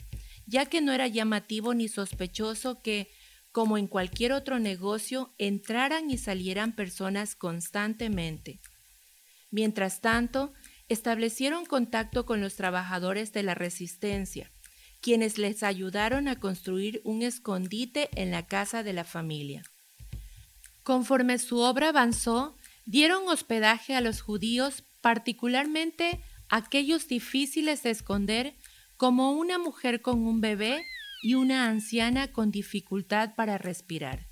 ya 0.46 0.66
que 0.66 0.80
no 0.80 0.92
era 0.92 1.06
llamativo 1.06 1.74
ni 1.74 1.88
sospechoso 1.88 2.82
que, 2.82 3.10
como 3.52 3.78
en 3.78 3.86
cualquier 3.86 4.32
otro 4.32 4.58
negocio, 4.58 5.34
entraran 5.38 6.10
y 6.10 6.18
salieran 6.18 6.74
personas 6.74 7.34
constantemente. 7.34 8.60
Mientras 9.50 10.00
tanto, 10.00 10.52
establecieron 10.88 11.66
contacto 11.66 12.26
con 12.26 12.40
los 12.40 12.56
trabajadores 12.56 13.32
de 13.32 13.42
la 13.42 13.54
resistencia, 13.54 14.52
quienes 15.00 15.38
les 15.38 15.62
ayudaron 15.62 16.28
a 16.28 16.38
construir 16.38 17.00
un 17.04 17.22
escondite 17.22 18.08
en 18.14 18.30
la 18.30 18.46
casa 18.46 18.82
de 18.82 18.92
la 18.92 19.04
familia. 19.04 19.62
Conforme 20.82 21.38
su 21.38 21.58
obra 21.58 21.88
avanzó, 21.88 22.56
dieron 22.84 23.28
hospedaje 23.28 23.94
a 23.94 24.00
los 24.00 24.20
judíos, 24.20 24.84
particularmente 25.00 26.20
aquellos 26.48 27.08
difíciles 27.08 27.82
de 27.82 27.90
esconder, 27.90 28.54
como 28.96 29.32
una 29.32 29.58
mujer 29.58 30.02
con 30.02 30.26
un 30.26 30.40
bebé 30.40 30.84
y 31.22 31.34
una 31.34 31.68
anciana 31.68 32.32
con 32.32 32.50
dificultad 32.50 33.34
para 33.34 33.58
respirar. 33.58 34.26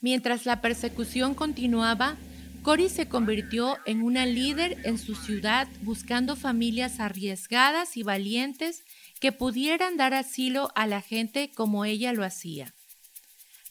Mientras 0.00 0.46
la 0.46 0.60
persecución 0.60 1.34
continuaba, 1.34 2.16
Cori 2.62 2.88
se 2.88 3.08
convirtió 3.08 3.76
en 3.86 4.02
una 4.02 4.24
líder 4.24 4.78
en 4.84 4.98
su 4.98 5.14
ciudad 5.16 5.68
buscando 5.82 6.36
familias 6.36 7.00
arriesgadas 7.00 7.96
y 7.96 8.02
valientes 8.02 8.84
que 9.20 9.32
pudieran 9.32 9.96
dar 9.96 10.14
asilo 10.14 10.70
a 10.76 10.86
la 10.86 11.00
gente 11.00 11.50
como 11.54 11.84
ella 11.84 12.12
lo 12.12 12.24
hacía. 12.24 12.74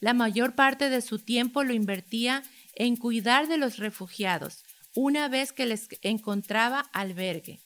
La 0.02 0.14
mayor 0.14 0.56
parte 0.56 0.90
de 0.90 1.02
su 1.02 1.20
tiempo 1.20 1.64
lo 1.64 1.74
invertía 1.74 2.44
en 2.76 2.96
cuidar 2.96 3.48
de 3.48 3.58
los 3.58 3.78
refugiados, 3.78 4.64
una 4.94 5.30
vez 5.30 5.54
que 5.54 5.66
les 5.66 5.88
encontraba 6.02 6.82
albergue. 6.92 7.60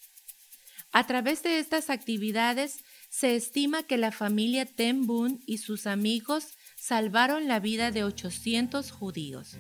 A 0.92 1.08
través 1.08 1.44
de 1.44 1.60
estas 1.60 1.90
actividades 1.90 2.84
se 3.18 3.38
estima 3.38 3.84
que 3.84 3.98
la 3.98 4.12
familia 4.12 4.66
Ten 4.66 5.08
Boon 5.08 5.40
y 5.46 5.60
sus 5.60 5.88
amigos 5.88 6.58
salvaron 6.76 7.48
la 7.48 7.62
vida 7.62 7.90
de 7.92 8.04
800 8.04 8.92
judíos. 8.92 9.56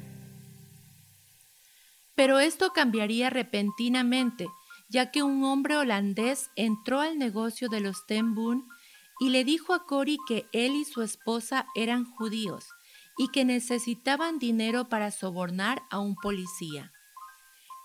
Pero 2.15 2.41
esto 2.41 2.71
cambiaría 2.71 3.29
repentinamente, 3.29 4.45
ya 4.89 5.09
que 5.09 5.23
un 5.23 5.45
hombre 5.45 5.77
holandés 5.77 6.49
entró 6.57 6.99
al 6.99 7.17
negocio 7.17 7.69
de 7.69 7.79
los 7.79 8.05
Ten 8.07 8.35
Boon 8.35 8.67
y 9.21 9.29
le 9.29 9.45
dijo 9.45 9.73
a 9.73 9.85
Cory 9.85 10.17
que 10.27 10.49
él 10.51 10.73
y 10.75 10.83
su 10.83 11.01
esposa 11.01 11.65
eran 11.75 12.03
judíos 12.03 12.65
y 13.17 13.29
que 13.29 13.45
necesitaban 13.45 14.37
dinero 14.37 14.89
para 14.89 15.11
sobornar 15.11 15.81
a 15.89 15.99
un 15.99 16.15
policía. 16.15 16.91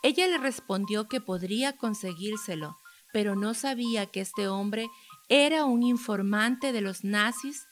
Ella 0.03 0.27
le 0.27 0.39
respondió 0.39 1.07
que 1.07 1.21
podría 1.21 1.77
conseguírselo, 1.77 2.77
pero 3.13 3.37
no 3.37 3.55
sabía 3.55 4.07
que 4.07 4.21
este 4.21 4.49
hombre 4.49 4.89
era 5.31 5.65
un 5.65 5.83
informante 5.83 6.73
de 6.73 6.83
los 6.83 7.05
nazis 7.05 7.67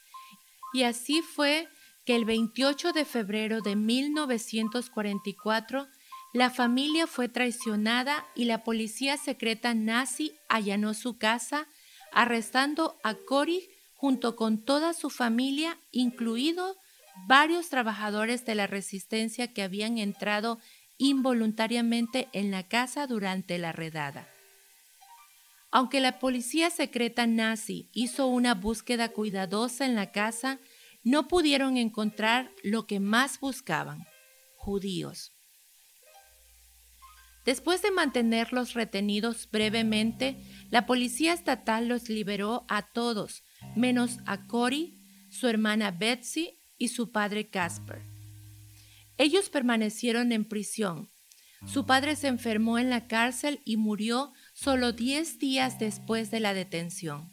y 0.73 0.83
así 0.83 1.21
fue 1.21 1.67
que 2.05 2.15
el 2.15 2.25
28 2.25 2.93
de 2.93 3.05
febrero 3.05 3.61
de 3.61 3.75
1944 3.75 5.87
la 6.33 6.49
familia 6.49 7.05
fue 7.05 7.27
traicionada 7.27 8.25
y 8.35 8.45
la 8.45 8.63
policía 8.63 9.17
secreta 9.17 9.73
nazi 9.73 10.37
allanó 10.47 10.93
su 10.93 11.17
casa, 11.17 11.67
arrestando 12.11 12.97
a 13.03 13.15
Cory 13.15 13.67
junto 13.95 14.35
con 14.35 14.63
toda 14.63 14.93
su 14.93 15.09
familia, 15.09 15.79
incluidos 15.91 16.77
varios 17.27 17.69
trabajadores 17.69 18.45
de 18.45 18.55
la 18.55 18.67
resistencia 18.67 19.51
que 19.51 19.63
habían 19.63 19.97
entrado 19.97 20.59
involuntariamente 20.97 22.29
en 22.31 22.51
la 22.51 22.67
casa 22.67 23.07
durante 23.07 23.57
la 23.57 23.71
redada. 23.71 24.29
Aunque 25.71 25.99
la 25.99 26.19
policía 26.19 26.69
secreta 26.69 27.27
nazi 27.27 27.89
hizo 27.93 28.27
una 28.27 28.55
búsqueda 28.55 29.09
cuidadosa 29.09 29.85
en 29.85 29.95
la 29.95 30.11
casa, 30.11 30.59
no 31.03 31.27
pudieron 31.27 31.77
encontrar 31.77 32.51
lo 32.63 32.87
que 32.87 32.99
más 32.99 33.39
buscaban, 33.39 34.05
judíos. 34.55 35.31
Después 37.45 37.81
de 37.81 37.91
mantenerlos 37.91 38.73
retenidos 38.73 39.49
brevemente, 39.49 40.37
la 40.69 40.85
policía 40.85 41.33
estatal 41.33 41.87
los 41.87 42.09
liberó 42.09 42.65
a 42.67 42.91
todos, 42.91 43.43
menos 43.75 44.17
a 44.25 44.45
Cory, 44.45 44.99
su 45.29 45.47
hermana 45.47 45.91
Betsy 45.91 46.59
y 46.77 46.89
su 46.89 47.11
padre 47.11 47.49
Casper. 47.49 48.03
Ellos 49.17 49.49
permanecieron 49.49 50.31
en 50.31 50.45
prisión. 50.45 51.09
Su 51.65 51.85
padre 51.85 52.15
se 52.15 52.27
enfermó 52.27 52.79
en 52.79 52.89
la 52.89 53.07
cárcel 53.07 53.61
y 53.65 53.77
murió 53.77 54.31
solo 54.59 54.91
10 54.91 55.39
días 55.39 55.79
después 55.79 56.29
de 56.31 56.41
la 56.41 56.53
detención. 56.53 57.31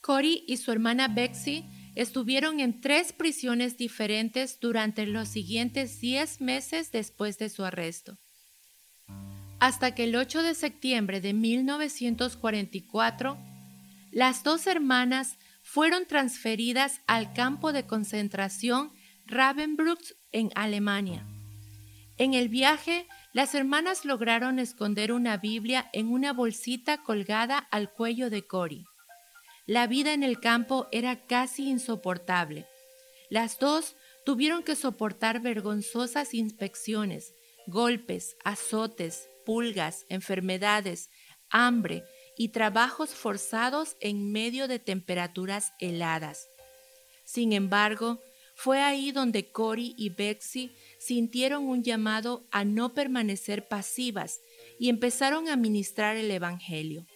Cory 0.00 0.44
y 0.46 0.58
su 0.58 0.70
hermana 0.70 1.08
Betsy 1.08 1.64
estuvieron 1.96 2.60
en 2.60 2.80
tres 2.80 3.12
prisiones 3.12 3.76
diferentes 3.76 4.60
durante 4.60 5.04
los 5.06 5.28
siguientes 5.28 6.00
10 6.00 6.42
meses 6.42 6.92
después 6.92 7.38
de 7.38 7.48
su 7.48 7.64
arresto. 7.64 8.18
Hasta 9.58 9.96
que 9.96 10.04
el 10.04 10.14
8 10.14 10.44
de 10.44 10.54
septiembre 10.54 11.20
de 11.20 11.32
1944, 11.32 13.36
las 14.12 14.44
dos 14.44 14.68
hermanas 14.68 15.38
fueron 15.62 16.06
transferidas 16.06 17.00
al 17.08 17.32
campo 17.32 17.72
de 17.72 17.84
concentración 17.84 18.92
Ravensbrück 19.26 19.98
en 20.30 20.52
Alemania. 20.54 21.26
En 22.16 22.34
el 22.34 22.48
viaje, 22.48 23.08
las 23.36 23.54
hermanas 23.54 24.06
lograron 24.06 24.58
esconder 24.58 25.12
una 25.12 25.36
Biblia 25.36 25.90
en 25.92 26.08
una 26.08 26.32
bolsita 26.32 27.02
colgada 27.02 27.58
al 27.58 27.92
cuello 27.92 28.30
de 28.30 28.46
Cory. 28.46 28.86
La 29.66 29.86
vida 29.86 30.14
en 30.14 30.22
el 30.22 30.40
campo 30.40 30.88
era 30.90 31.26
casi 31.26 31.68
insoportable. 31.68 32.66
Las 33.28 33.58
dos 33.58 33.94
tuvieron 34.24 34.62
que 34.62 34.74
soportar 34.74 35.42
vergonzosas 35.42 36.32
inspecciones, 36.32 37.34
golpes, 37.66 38.38
azotes, 38.42 39.28
pulgas, 39.44 40.06
enfermedades, 40.08 41.10
hambre 41.50 42.04
y 42.38 42.52
trabajos 42.52 43.10
forzados 43.10 43.98
en 44.00 44.32
medio 44.32 44.66
de 44.66 44.78
temperaturas 44.78 45.74
heladas. 45.78 46.48
Sin 47.26 47.52
embargo, 47.52 48.18
fue 48.54 48.80
ahí 48.80 49.12
donde 49.12 49.52
Cory 49.52 49.94
y 49.98 50.08
Betsy 50.08 50.74
sintieron 51.06 51.68
un 51.68 51.84
llamado 51.84 52.48
a 52.50 52.64
no 52.64 52.92
permanecer 52.92 53.68
pasivas 53.68 54.40
y 54.80 54.88
empezaron 54.88 55.48
a 55.48 55.54
ministrar 55.54 56.16
el 56.16 56.28
Evangelio. 56.32 57.06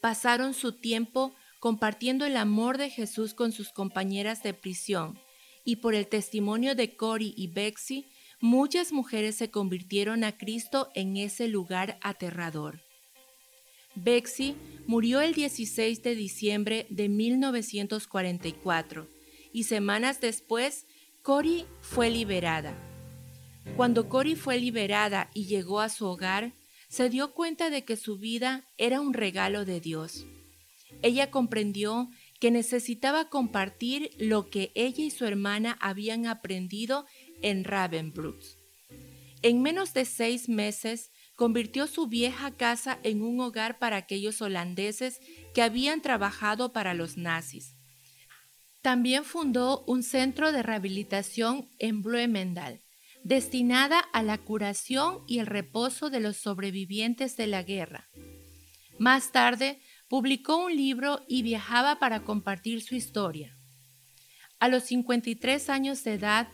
Pasaron 0.00 0.54
su 0.54 0.72
tiempo 0.72 1.34
compartiendo 1.58 2.26
el 2.26 2.36
amor 2.36 2.78
de 2.78 2.90
Jesús 2.90 3.34
con 3.34 3.50
sus 3.50 3.72
compañeras 3.72 4.44
de 4.44 4.54
prisión 4.54 5.18
y 5.64 5.76
por 5.76 5.96
el 5.96 6.06
testimonio 6.06 6.76
de 6.76 6.94
Cory 6.94 7.34
y 7.36 7.48
Betsy, 7.48 8.06
muchas 8.40 8.92
mujeres 8.92 9.34
se 9.34 9.50
convirtieron 9.50 10.22
a 10.22 10.38
Cristo 10.38 10.90
en 10.94 11.16
ese 11.16 11.48
lugar 11.48 11.98
aterrador. 12.02 12.82
Betsy 13.96 14.54
murió 14.86 15.20
el 15.20 15.34
16 15.34 16.04
de 16.04 16.14
diciembre 16.14 16.86
de 16.88 17.08
1944 17.08 19.08
y 19.52 19.64
semanas 19.64 20.20
después 20.20 20.86
Cory 21.22 21.66
fue 21.80 22.10
liberada. 22.10 22.74
Cuando 23.76 24.08
Cory 24.08 24.34
fue 24.34 24.58
liberada 24.58 25.30
y 25.34 25.46
llegó 25.46 25.80
a 25.80 25.88
su 25.88 26.06
hogar, 26.06 26.54
se 26.88 27.10
dio 27.10 27.34
cuenta 27.34 27.68
de 27.70 27.84
que 27.84 27.96
su 27.96 28.18
vida 28.18 28.66
era 28.78 29.00
un 29.00 29.12
regalo 29.12 29.64
de 29.64 29.80
Dios. 29.80 30.26
Ella 31.02 31.30
comprendió 31.30 32.08
que 32.40 32.50
necesitaba 32.50 33.28
compartir 33.28 34.10
lo 34.18 34.48
que 34.48 34.72
ella 34.74 35.04
y 35.04 35.10
su 35.10 35.26
hermana 35.26 35.76
habían 35.80 36.26
aprendido 36.26 37.04
en 37.42 37.64
Ravenbrück. 37.64 38.42
En 39.42 39.62
menos 39.62 39.94
de 39.94 40.04
seis 40.04 40.48
meses, 40.48 41.12
convirtió 41.36 41.86
su 41.86 42.08
vieja 42.08 42.56
casa 42.56 42.98
en 43.04 43.22
un 43.22 43.40
hogar 43.40 43.78
para 43.78 43.96
aquellos 43.96 44.42
holandeses 44.42 45.20
que 45.54 45.62
habían 45.62 46.00
trabajado 46.00 46.72
para 46.72 46.94
los 46.94 47.16
nazis. 47.16 47.77
También 48.82 49.24
fundó 49.24 49.84
un 49.86 50.02
centro 50.02 50.52
de 50.52 50.62
rehabilitación 50.62 51.68
en 51.78 52.02
Bloemendal, 52.02 52.80
destinada 53.24 53.98
a 53.98 54.22
la 54.22 54.38
curación 54.38 55.24
y 55.26 55.40
el 55.40 55.46
reposo 55.46 56.10
de 56.10 56.20
los 56.20 56.36
sobrevivientes 56.36 57.36
de 57.36 57.46
la 57.46 57.62
guerra. 57.62 58.08
Más 58.98 59.32
tarde, 59.32 59.80
publicó 60.08 60.64
un 60.64 60.74
libro 60.74 61.20
y 61.28 61.42
viajaba 61.42 61.98
para 61.98 62.24
compartir 62.24 62.82
su 62.82 62.94
historia. 62.94 63.56
A 64.58 64.68
los 64.68 64.84
53 64.84 65.68
años 65.70 66.02
de 66.04 66.14
edad, 66.14 66.48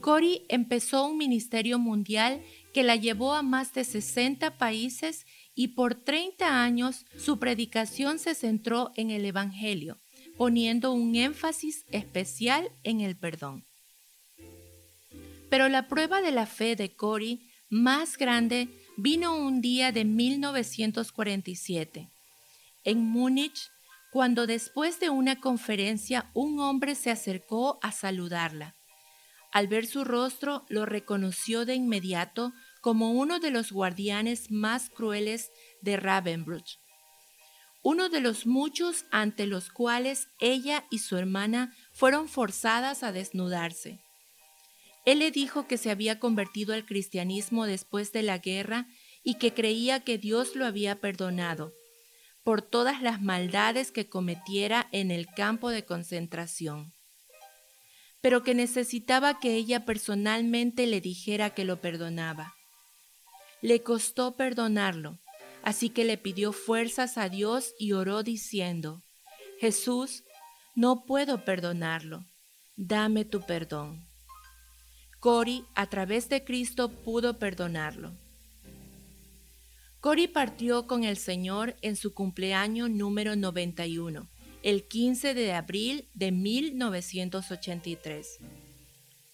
Cory 0.00 0.44
empezó 0.48 1.06
un 1.06 1.16
ministerio 1.16 1.78
mundial 1.78 2.42
que 2.74 2.82
la 2.82 2.96
llevó 2.96 3.34
a 3.34 3.42
más 3.42 3.72
de 3.72 3.84
60 3.84 4.58
países 4.58 5.24
y 5.54 5.68
por 5.68 5.94
30 5.94 6.62
años 6.62 7.06
su 7.16 7.38
predicación 7.38 8.18
se 8.18 8.34
centró 8.34 8.92
en 8.96 9.10
el 9.10 9.24
Evangelio, 9.24 9.98
poniendo 10.36 10.92
un 10.92 11.16
énfasis 11.16 11.84
especial 11.90 12.70
en 12.82 13.00
el 13.00 13.16
perdón. 13.16 13.64
Pero 15.48 15.68
la 15.68 15.88
prueba 15.88 16.20
de 16.22 16.32
la 16.32 16.46
fe 16.46 16.74
de 16.76 16.94
Cory 16.94 17.48
más 17.68 18.18
grande 18.18 18.68
vino 18.96 19.36
un 19.36 19.60
día 19.60 19.92
de 19.92 20.04
1947. 20.04 22.10
En 22.84 22.98
Múnich, 22.98 23.70
cuando 24.12 24.46
después 24.46 25.00
de 25.00 25.10
una 25.10 25.40
conferencia 25.40 26.30
un 26.34 26.60
hombre 26.60 26.94
se 26.94 27.10
acercó 27.10 27.78
a 27.82 27.90
saludarla. 27.92 28.74
Al 29.52 29.68
ver 29.68 29.86
su 29.86 30.04
rostro, 30.04 30.64
lo 30.68 30.86
reconoció 30.86 31.64
de 31.64 31.74
inmediato 31.74 32.52
como 32.80 33.12
uno 33.12 33.40
de 33.40 33.50
los 33.50 33.72
guardianes 33.72 34.50
más 34.50 34.90
crueles 34.90 35.50
de 35.80 35.96
Ravensbrück, 35.96 36.66
uno 37.88 38.08
de 38.08 38.18
los 38.18 38.46
muchos 38.46 39.04
ante 39.12 39.46
los 39.46 39.70
cuales 39.70 40.26
ella 40.40 40.86
y 40.90 40.98
su 40.98 41.16
hermana 41.16 41.72
fueron 41.92 42.26
forzadas 42.28 43.04
a 43.04 43.12
desnudarse. 43.12 44.00
Él 45.04 45.20
le 45.20 45.30
dijo 45.30 45.68
que 45.68 45.78
se 45.78 45.92
había 45.92 46.18
convertido 46.18 46.74
al 46.74 46.84
cristianismo 46.84 47.64
después 47.64 48.10
de 48.10 48.22
la 48.22 48.38
guerra 48.38 48.88
y 49.22 49.34
que 49.34 49.54
creía 49.54 50.00
que 50.00 50.18
Dios 50.18 50.56
lo 50.56 50.66
había 50.66 51.00
perdonado 51.00 51.74
por 52.42 52.60
todas 52.60 53.02
las 53.02 53.22
maldades 53.22 53.92
que 53.92 54.08
cometiera 54.08 54.88
en 54.90 55.12
el 55.12 55.28
campo 55.28 55.70
de 55.70 55.84
concentración 55.84 56.92
pero 58.20 58.42
que 58.42 58.56
necesitaba 58.56 59.38
que 59.38 59.54
ella 59.54 59.84
personalmente 59.84 60.88
le 60.88 61.00
dijera 61.00 61.50
que 61.50 61.64
lo 61.64 61.80
perdonaba. 61.80 62.56
Le 63.62 63.84
costó 63.84 64.34
perdonarlo, 64.34 65.20
así 65.66 65.90
que 65.90 66.04
le 66.04 66.16
pidió 66.16 66.52
fuerzas 66.52 67.18
a 67.18 67.28
Dios 67.28 67.74
y 67.76 67.90
oró 67.90 68.22
diciendo, 68.22 69.02
Jesús, 69.58 70.22
no 70.76 71.04
puedo 71.04 71.44
perdonarlo, 71.44 72.24
dame 72.76 73.24
tu 73.24 73.40
perdón. 73.40 74.06
Cori, 75.18 75.64
a 75.74 75.90
través 75.90 76.28
de 76.28 76.44
Cristo, 76.44 77.02
pudo 77.02 77.40
perdonarlo. 77.40 78.16
Cori 79.98 80.28
partió 80.28 80.86
con 80.86 81.02
el 81.02 81.16
Señor 81.16 81.74
en 81.82 81.96
su 81.96 82.14
cumpleaños 82.14 82.88
número 82.88 83.34
91 83.34 84.30
el 84.62 84.86
15 84.86 85.34
de 85.34 85.52
abril 85.52 86.08
de 86.14 86.30
1983. 86.30 88.38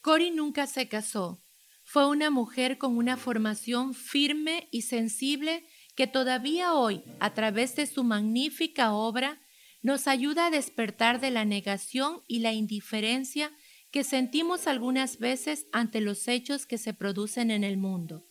Cory 0.00 0.30
nunca 0.30 0.66
se 0.66 0.88
casó. 0.88 1.42
Fue 1.84 2.08
una 2.08 2.30
mujer 2.30 2.78
con 2.78 2.96
una 2.96 3.18
formación 3.18 3.92
firme 3.94 4.68
y 4.70 4.82
sensible 4.82 5.64
que 5.94 6.06
todavía 6.06 6.74
hoy, 6.74 7.02
a 7.20 7.34
través 7.34 7.76
de 7.76 7.86
su 7.86 8.04
magnífica 8.04 8.92
obra, 8.92 9.40
nos 9.82 10.06
ayuda 10.06 10.46
a 10.46 10.50
despertar 10.50 11.20
de 11.20 11.30
la 11.30 11.44
negación 11.44 12.22
y 12.28 12.38
la 12.38 12.52
indiferencia 12.52 13.52
que 13.90 14.04
sentimos 14.04 14.66
algunas 14.66 15.18
veces 15.18 15.66
ante 15.72 16.00
los 16.00 16.26
hechos 16.28 16.66
que 16.66 16.78
se 16.78 16.94
producen 16.94 17.50
en 17.50 17.62
el 17.62 17.76
mundo. 17.76 18.24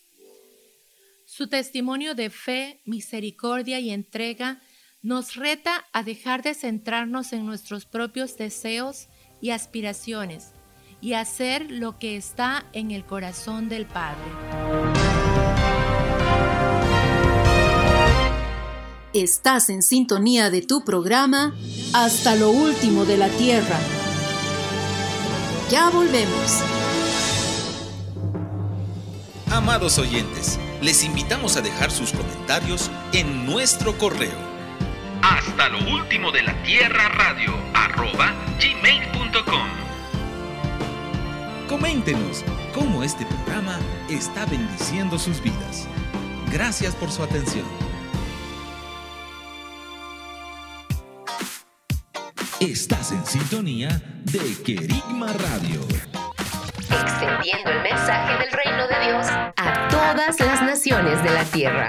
Su 1.26 1.47
testimonio 1.47 2.15
de 2.15 2.30
fe, 2.30 2.82
misericordia 2.86 3.80
y 3.80 3.91
entrega 3.91 4.62
nos 5.02 5.36
reta 5.36 5.86
a 5.93 6.04
dejar 6.04 6.41
de 6.41 6.54
centrarnos 6.54 7.32
en 7.34 7.45
nuestros 7.45 7.86
propios 7.86 8.38
deseos 8.38 9.08
y 9.39 9.52
aspiraciones 9.52 10.52
y 11.00 11.13
hacer 11.13 11.71
lo 11.71 11.97
que 11.97 12.15
está 12.15 12.67
en 12.74 12.91
el 12.91 13.06
corazón 13.06 13.69
del 13.69 13.86
Padre. 13.86 15.01
Estás 19.13 19.69
en 19.69 19.84
sintonía 19.84 20.50
de 20.50 20.62
tu 20.62 20.86
programa 20.86 21.54
Hasta 21.91 22.36
lo 22.36 22.50
último 22.50 23.04
de 23.04 23.17
la 23.17 23.28
Tierra. 23.28 23.78
Ya 25.69 25.89
volvemos. 25.89 26.62
Amados 29.52 29.97
oyentes, 29.97 30.58
les 30.82 31.04
invitamos 31.04 31.58
a 31.58 31.62
dejar 31.62 31.91
sus 31.91 32.13
comentarios 32.13 32.89
en 33.12 33.45
nuestro 33.45 33.97
correo. 33.97 34.38
Hasta 35.21 35.67
lo 35.67 35.93
último 35.93 36.32
de 36.32 36.43
la 36.43 36.63
tierra 36.63 37.10
radio 37.10 37.54
arroba 37.74 38.34
gmail.com. 38.62 39.67
Coméntenos 41.67 42.45
cómo 42.74 43.04
este 43.04 43.26
programa 43.26 43.78
está 44.10 44.45
bendiciendo 44.45 45.19
sus 45.19 45.41
vidas. 45.43 45.86
Gracias 46.50 46.95
por 46.95 47.12
su 47.12 47.24
atención. 47.24 47.90
Estás 52.62 53.12
en 53.12 53.26
sintonía 53.26 53.89
de 54.24 54.56
Querigma 54.63 55.34
Radio. 55.34 55.82
Extendiendo 56.78 57.71
el 57.71 57.82
mensaje 57.82 58.38
del 58.38 58.52
reino 58.52 58.88
de 58.88 59.00
Dios 59.04 59.26
a 59.58 59.88
todas 59.89 60.39
las 60.39 60.62
naciones 60.62 61.24
de 61.24 61.30
la 61.32 61.43
tierra. 61.45 61.88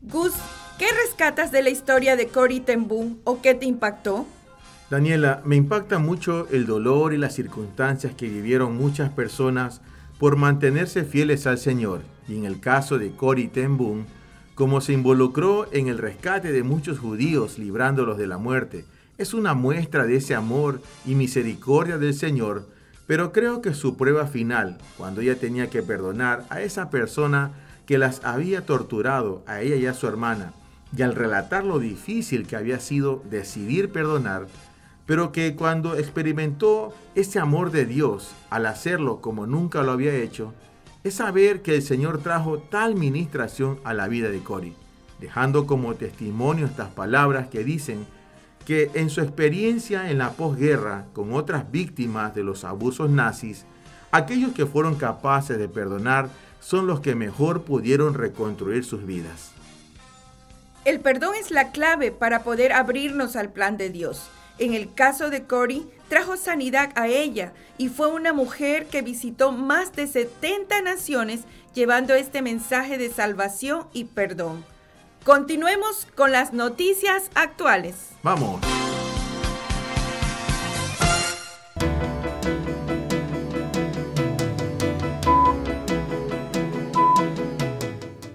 Gus, 0.00 0.32
¿qué 0.78 0.86
rescatas 1.04 1.52
de 1.52 1.62
la 1.62 1.68
historia 1.68 2.16
de 2.16 2.28
Cory 2.28 2.60
ten 2.60 2.88
Boom 2.88 3.20
o 3.24 3.42
qué 3.42 3.52
te 3.52 3.66
impactó? 3.66 4.26
Daniela, 4.90 5.42
me 5.44 5.56
impacta 5.56 5.98
mucho 5.98 6.48
el 6.50 6.64
dolor 6.64 7.12
y 7.12 7.18
las 7.18 7.34
circunstancias 7.34 8.14
que 8.14 8.26
vivieron 8.26 8.74
muchas 8.74 9.10
personas 9.10 9.82
por 10.18 10.36
mantenerse 10.36 11.04
fieles 11.04 11.46
al 11.46 11.58
Señor, 11.58 12.00
y 12.26 12.36
en 12.36 12.46
el 12.46 12.58
caso 12.58 12.98
de 12.98 13.10
Cory 13.10 13.48
ten 13.48 13.76
como 14.54 14.80
se 14.80 14.94
involucró 14.94 15.68
en 15.72 15.88
el 15.88 15.98
rescate 15.98 16.52
de 16.52 16.62
muchos 16.62 16.98
judíos 16.98 17.58
librándolos 17.58 18.16
de 18.16 18.26
la 18.26 18.38
muerte, 18.38 18.86
es 19.18 19.34
una 19.34 19.52
muestra 19.52 20.06
de 20.06 20.16
ese 20.16 20.34
amor 20.34 20.80
y 21.04 21.14
misericordia 21.14 21.98
del 21.98 22.14
Señor, 22.14 22.66
pero 23.06 23.30
creo 23.30 23.60
que 23.60 23.74
su 23.74 23.94
prueba 23.96 24.26
final, 24.26 24.78
cuando 24.96 25.20
ella 25.20 25.38
tenía 25.38 25.68
que 25.68 25.82
perdonar 25.82 26.46
a 26.48 26.62
esa 26.62 26.88
persona 26.88 27.50
que 27.84 27.98
las 27.98 28.24
había 28.24 28.64
torturado, 28.64 29.42
a 29.46 29.60
ella 29.60 29.76
y 29.76 29.84
a 29.84 29.94
su 29.94 30.06
hermana, 30.06 30.54
y 30.96 31.02
al 31.02 31.14
relatar 31.14 31.64
lo 31.64 31.78
difícil 31.78 32.46
que 32.46 32.56
había 32.56 32.80
sido 32.80 33.22
decidir 33.28 33.90
perdonar, 33.90 34.46
pero 35.08 35.32
que 35.32 35.56
cuando 35.56 35.96
experimentó 35.96 36.92
ese 37.14 37.38
amor 37.38 37.70
de 37.70 37.86
Dios 37.86 38.34
al 38.50 38.66
hacerlo 38.66 39.22
como 39.22 39.46
nunca 39.46 39.82
lo 39.82 39.92
había 39.92 40.14
hecho, 40.14 40.52
es 41.02 41.14
saber 41.14 41.62
que 41.62 41.76
el 41.76 41.82
Señor 41.82 42.18
trajo 42.18 42.58
tal 42.58 42.94
ministración 42.94 43.80
a 43.84 43.94
la 43.94 44.06
vida 44.06 44.28
de 44.28 44.40
Cory, 44.40 44.76
dejando 45.18 45.66
como 45.66 45.94
testimonio 45.94 46.66
estas 46.66 46.90
palabras 46.90 47.48
que 47.48 47.64
dicen 47.64 48.06
que 48.66 48.90
en 48.92 49.08
su 49.08 49.22
experiencia 49.22 50.10
en 50.10 50.18
la 50.18 50.32
posguerra 50.32 51.06
con 51.14 51.32
otras 51.32 51.70
víctimas 51.70 52.34
de 52.34 52.44
los 52.44 52.64
abusos 52.64 53.08
nazis, 53.08 53.64
aquellos 54.12 54.52
que 54.52 54.66
fueron 54.66 54.96
capaces 54.96 55.58
de 55.58 55.70
perdonar 55.70 56.28
son 56.60 56.86
los 56.86 57.00
que 57.00 57.14
mejor 57.14 57.62
pudieron 57.62 58.12
reconstruir 58.12 58.84
sus 58.84 59.06
vidas. 59.06 59.52
El 60.84 61.00
perdón 61.00 61.34
es 61.40 61.50
la 61.50 61.72
clave 61.72 62.12
para 62.12 62.42
poder 62.42 62.74
abrirnos 62.74 63.36
al 63.36 63.50
plan 63.50 63.78
de 63.78 63.88
Dios. 63.88 64.28
En 64.58 64.74
el 64.74 64.92
caso 64.92 65.30
de 65.30 65.44
Cory, 65.44 65.88
trajo 66.08 66.36
sanidad 66.36 66.90
a 66.96 67.06
ella 67.06 67.52
y 67.76 67.88
fue 67.88 68.08
una 68.08 68.32
mujer 68.32 68.86
que 68.86 69.02
visitó 69.02 69.52
más 69.52 69.92
de 69.92 70.08
70 70.08 70.82
naciones 70.82 71.42
llevando 71.74 72.14
este 72.14 72.42
mensaje 72.42 72.98
de 72.98 73.08
salvación 73.08 73.86
y 73.92 74.04
perdón. 74.04 74.64
Continuemos 75.24 76.08
con 76.16 76.32
las 76.32 76.52
noticias 76.52 77.30
actuales. 77.34 78.10
Vamos. 78.24 78.60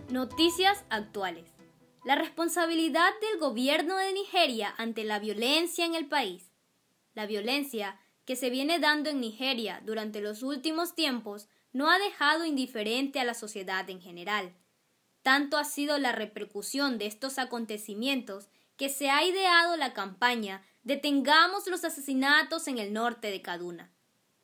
Noticias 0.10 0.86
actuales. 0.90 1.53
La 2.06 2.16
responsabilidad 2.16 3.12
del 3.22 3.40
gobierno 3.40 3.98
de 3.98 4.12
Nigeria 4.12 4.74
ante 4.78 5.04
la 5.04 5.20
violencia 5.20 5.86
en 5.86 5.96
el 5.96 6.08
país. 6.08 6.52
La 7.14 7.26
violencia 7.26 8.00
que 8.26 8.36
se 8.36 8.50
viene 8.50 8.80
dando 8.80 9.10
en 9.10 9.22
Nigeria 9.22 9.82
durante 9.86 10.20
los 10.20 10.44
últimos 10.44 10.96
tiempos 10.96 11.48
no 11.72 11.90
ha 11.90 11.98
dejado 12.00 12.46
indiferente 12.46 13.20
a 13.20 13.24
la 13.24 13.34
sociedad 13.34 13.90
en 13.90 14.02
general. 14.02 14.54
Tanto 15.22 15.58
ha 15.58 15.64
sido 15.64 15.98
la 15.98 16.12
repercusión 16.12 16.98
de 16.98 17.06
estos 17.06 17.40
acontecimientos 17.40 18.50
que 18.76 18.90
se 18.90 19.10
ha 19.10 19.24
ideado 19.24 19.78
la 19.78 19.94
campaña 19.94 20.62
Detengamos 20.84 21.68
los 21.68 21.86
asesinatos 21.86 22.68
en 22.68 22.78
el 22.78 22.92
norte 22.92 23.32
de 23.32 23.42
Kaduna. 23.42 23.94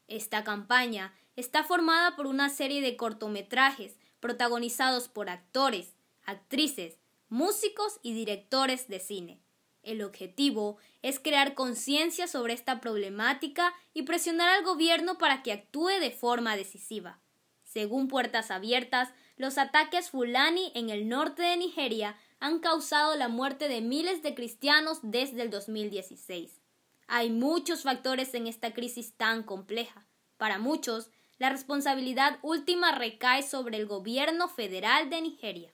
Esta 0.07 0.45
campaña 0.45 1.13
está 1.35 1.65
formada 1.65 2.15
por 2.15 2.27
una 2.27 2.47
serie 2.47 2.81
de 2.81 2.95
cortometrajes 2.95 3.99
protagonizados 4.21 5.09
por 5.09 5.29
actores, 5.29 5.97
actrices, 6.23 6.97
músicos 7.29 7.99
y 8.01 8.13
directores 8.13 8.87
de 8.87 8.99
cine. 8.99 9.39
El 9.83 10.03
objetivo 10.03 10.77
es 11.01 11.19
crear 11.19 11.53
conciencia 11.55 12.27
sobre 12.27 12.53
esta 12.53 12.81
problemática 12.81 13.73
y 13.93 14.03
presionar 14.03 14.49
al 14.49 14.63
gobierno 14.63 15.17
para 15.17 15.41
que 15.41 15.53
actúe 15.53 15.99
de 15.99 16.11
forma 16.11 16.57
decisiva. 16.57 17.19
Según 17.63 18.07
Puertas 18.07 18.51
Abiertas, 18.51 19.09
los 19.37 19.57
ataques 19.57 20.09
Fulani 20.09 20.71
en 20.75 20.89
el 20.89 21.07
norte 21.07 21.43
de 21.43 21.55
Nigeria 21.55 22.17
han 22.39 22.59
causado 22.59 23.15
la 23.15 23.29
muerte 23.29 23.67
de 23.67 23.81
miles 23.81 24.21
de 24.21 24.33
cristianos 24.33 24.99
desde 25.01 25.43
el 25.43 25.49
2016. 25.49 26.61
Hay 27.07 27.29
muchos 27.29 27.83
factores 27.83 28.33
en 28.33 28.47
esta 28.47 28.73
crisis 28.73 29.13
tan 29.15 29.43
compleja. 29.43 30.05
Para 30.37 30.59
muchos, 30.59 31.09
la 31.37 31.49
responsabilidad 31.49 32.39
última 32.41 32.91
recae 32.91 33.43
sobre 33.43 33.77
el 33.77 33.85
gobierno 33.85 34.47
federal 34.49 35.09
de 35.09 35.21
Nigeria. 35.21 35.73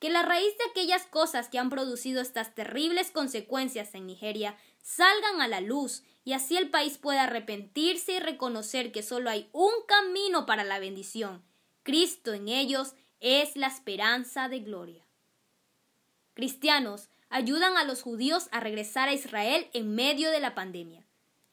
Que 0.00 0.10
la 0.10 0.22
raíz 0.22 0.56
de 0.58 0.64
aquellas 0.70 1.06
cosas 1.06 1.48
que 1.48 1.58
han 1.58 1.70
producido 1.70 2.20
estas 2.20 2.54
terribles 2.54 3.12
consecuencias 3.12 3.94
en 3.94 4.06
Nigeria 4.06 4.56
salgan 4.82 5.40
a 5.40 5.46
la 5.46 5.60
luz 5.60 6.02
y 6.24 6.32
así 6.32 6.56
el 6.56 6.70
país 6.70 6.98
pueda 6.98 7.24
arrepentirse 7.24 8.14
y 8.14 8.18
reconocer 8.18 8.92
que 8.92 9.02
solo 9.02 9.30
hay 9.30 9.48
un 9.52 9.72
camino 9.86 10.46
para 10.46 10.64
la 10.64 10.78
bendición. 10.78 11.44
Cristo 11.82 12.32
en 12.32 12.48
ellos 12.48 12.94
es 13.20 13.56
la 13.56 13.68
esperanza 13.68 14.48
de 14.48 14.60
gloria. 14.60 15.06
Cristianos 16.34 17.08
ayudan 17.28 17.76
a 17.76 17.84
los 17.84 18.02
judíos 18.02 18.48
a 18.52 18.60
regresar 18.60 19.08
a 19.08 19.12
Israel 19.12 19.68
en 19.72 19.94
medio 19.94 20.30
de 20.30 20.40
la 20.40 20.54
pandemia. 20.54 21.06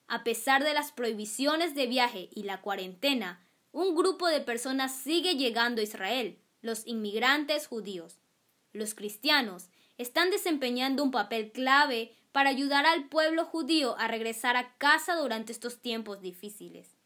A 0.07 0.23
pesar 0.23 0.63
de 0.63 0.73
las 0.73 0.93
prohibiciones 0.93 1.75
de 1.75 1.87
viaje 1.87 2.29
y 2.33 2.43
la 2.43 2.61
cuarentena, 2.61 3.45
un 3.73 3.95
grupo 3.95 4.27
de 4.27 4.39
personas 4.39 4.95
sigue 4.95 5.35
llegando 5.35 5.81
a 5.81 5.83
Israel, 5.83 6.39
los 6.61 6.87
inmigrantes 6.87 7.67
judíos. 7.67 8.21
Los 8.73 8.95
cristianos 8.95 9.69
están 9.97 10.29
desempeñando 10.29 11.03
un 11.03 11.11
papel 11.11 11.51
clave 11.51 12.15
para 12.31 12.49
ayudar 12.49 12.85
al 12.85 13.09
pueblo 13.09 13.45
judío 13.45 13.97
a 13.97 14.07
regresar 14.07 14.55
a 14.57 14.77
casa 14.77 15.15
durante 15.15 15.51
estos 15.51 15.81
tiempos 15.81 16.21
difíciles. 16.21 16.97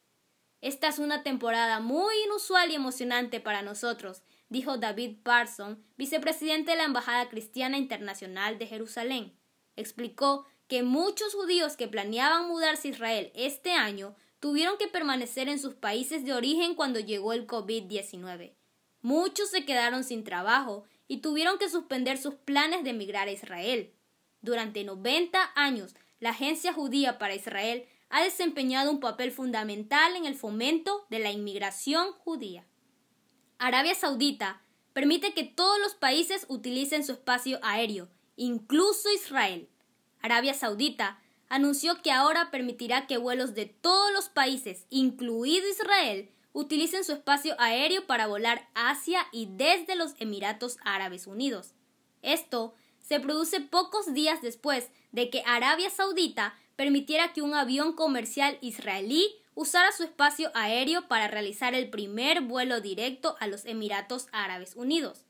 Esta 0.60 0.89
es 0.89 1.00
una 1.00 1.24
temporada 1.24 1.80
muy 1.80 2.13
inusual 2.26 2.69
y 2.69 2.76
emocionante 2.76 3.39
para 3.39 3.62
nosotros, 3.62 4.24
dijo 4.50 4.78
David 4.78 5.17
Parson, 5.24 5.84
vicepresidente 5.97 6.71
de 6.71 6.78
la 6.78 6.84
Embajada 6.84 7.30
Cristiana 7.30 7.78
Internacional 7.78 8.60
de 8.60 8.67
Jerusalén. 8.67 9.34
Explicó 9.76 10.45
que 10.67 10.84
muchos 10.84 11.34
judíos 11.34 11.78
que 11.78 11.88
planeaban 11.88 12.47
mudarse 12.47 12.89
a 12.89 12.91
Israel 12.91 13.32
este 13.34 13.71
año 13.71 14.15
tuvieron 14.39 14.78
que 14.78 14.88
permanecer 14.88 15.50
en 15.50 15.60
sus 15.60 15.76
países 15.76 16.26
de 16.26 16.34
origen 16.34 16.76
cuando 16.76 17.00
llegó 17.00 17.34
el 17.34 17.47
COVID-19. 17.47 18.54
Muchos 19.02 19.50
se 19.50 19.65
quedaron 19.65 20.04
sin 20.04 20.24
trabajo 20.24 20.84
y 21.12 21.17
tuvieron 21.17 21.58
que 21.58 21.69
suspender 21.69 22.17
sus 22.17 22.36
planes 22.36 22.86
de 22.86 22.91
emigrar 22.91 23.28
a 23.28 23.34
Israel. 23.34 23.91
Durante 24.41 24.86
90 24.86 25.52
años, 25.56 25.93
la 26.21 26.30
Agencia 26.30 26.71
Judía 26.71 27.17
para 27.17 27.36
Israel 27.36 27.86
ha 28.10 28.24
desempeñado 28.24 28.89
un 28.89 29.02
papel 29.02 29.34
fundamental 29.34 30.15
en 30.15 30.24
el 30.24 30.36
fomento 30.36 31.06
de 31.10 31.19
la 31.19 31.30
inmigración 31.30 32.13
judía. 32.13 32.65
Arabia 33.58 33.93
Saudita 33.93 34.62
permite 34.93 35.34
que 35.34 35.43
todos 35.43 35.82
los 35.82 35.95
países 35.95 36.45
utilicen 36.47 37.06
su 37.06 37.12
espacio 37.12 37.60
aéreo, 37.62 38.08
incluso 38.38 39.12
Israel. 39.12 39.67
Arabia 40.21 40.54
Saudita 40.54 41.19
anunció 41.50 42.02
que 42.02 42.13
ahora 42.13 42.52
permitirá 42.52 43.06
que 43.06 43.17
vuelos 43.17 43.54
de 43.54 43.65
todos 43.65 44.13
los 44.13 44.30
países, 44.30 44.86
incluido 44.89 45.67
Israel, 45.67 46.32
utilicen 46.54 47.04
su 47.04 47.14
espacio 47.14 47.56
aéreo 47.60 48.06
para 48.08 48.28
volar 48.28 48.68
hacia 48.74 49.28
y 49.32 49.48
desde 49.52 49.96
los 49.96 50.14
Emiratos 50.20 50.78
Árabes 50.84 51.28
Unidos. 51.28 51.74
Esto 52.22 52.74
se 53.00 53.20
produce 53.20 53.62
pocos 53.62 54.14
días 54.14 54.42
después 54.42 54.90
de 55.12 55.30
que 55.30 55.44
Arabia 55.46 55.90
Saudita 55.90 56.56
permitiera 56.76 57.34
que 57.34 57.42
un 57.42 57.54
avión 57.54 57.94
comercial 57.94 58.58
israelí 58.62 59.36
usara 59.54 59.92
su 59.92 60.04
espacio 60.04 60.52
aéreo 60.54 61.08
para 61.08 61.28
realizar 61.28 61.76
el 61.76 61.90
primer 61.90 62.42
vuelo 62.42 62.82
directo 62.82 63.36
a 63.40 63.48
los 63.48 63.66
Emiratos 63.66 64.28
Árabes 64.32 64.76
Unidos. 64.76 65.26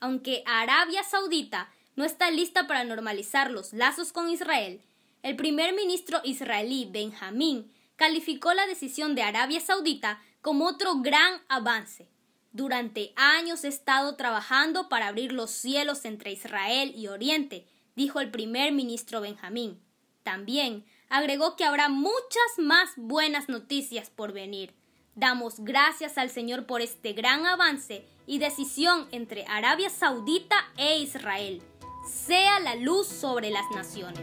Aunque 0.00 0.42
Arabia 0.46 1.02
Saudita 1.04 1.72
no 1.96 2.04
está 2.04 2.30
lista 2.30 2.66
para 2.66 2.84
normalizar 2.84 3.50
los 3.50 3.72
lazos 3.72 4.12
con 4.12 4.28
Israel, 4.28 4.80
el 5.22 5.36
primer 5.36 5.74
ministro 5.74 6.20
israelí 6.24 6.88
Benjamín 6.90 7.72
calificó 7.96 8.52
la 8.52 8.66
decisión 8.66 9.14
de 9.14 9.22
Arabia 9.22 9.60
Saudita 9.60 10.20
como 10.42 10.66
otro 10.66 10.96
gran 10.96 11.40
avance. 11.48 12.08
Durante 12.52 13.14
años 13.16 13.64
he 13.64 13.68
estado 13.68 14.16
trabajando 14.16 14.90
para 14.90 15.08
abrir 15.08 15.32
los 15.32 15.50
cielos 15.50 16.04
entre 16.04 16.32
Israel 16.32 16.92
y 16.94 17.06
Oriente, 17.06 17.66
dijo 17.96 18.20
el 18.20 18.30
primer 18.30 18.72
ministro 18.72 19.22
Benjamín. 19.22 19.80
También 20.22 20.84
agregó 21.08 21.56
que 21.56 21.64
habrá 21.64 21.88
muchas 21.88 22.58
más 22.58 22.90
buenas 22.96 23.48
noticias 23.48 24.10
por 24.10 24.32
venir. 24.32 24.74
Damos 25.14 25.60
gracias 25.60 26.18
al 26.18 26.30
Señor 26.30 26.66
por 26.66 26.80
este 26.80 27.12
gran 27.12 27.46
avance 27.46 28.04
y 28.26 28.38
decisión 28.38 29.08
entre 29.12 29.44
Arabia 29.46 29.90
Saudita 29.90 30.56
e 30.76 30.98
Israel. 30.98 31.62
Sea 32.10 32.60
la 32.60 32.74
luz 32.76 33.06
sobre 33.06 33.50
las 33.50 33.70
naciones. 33.74 34.22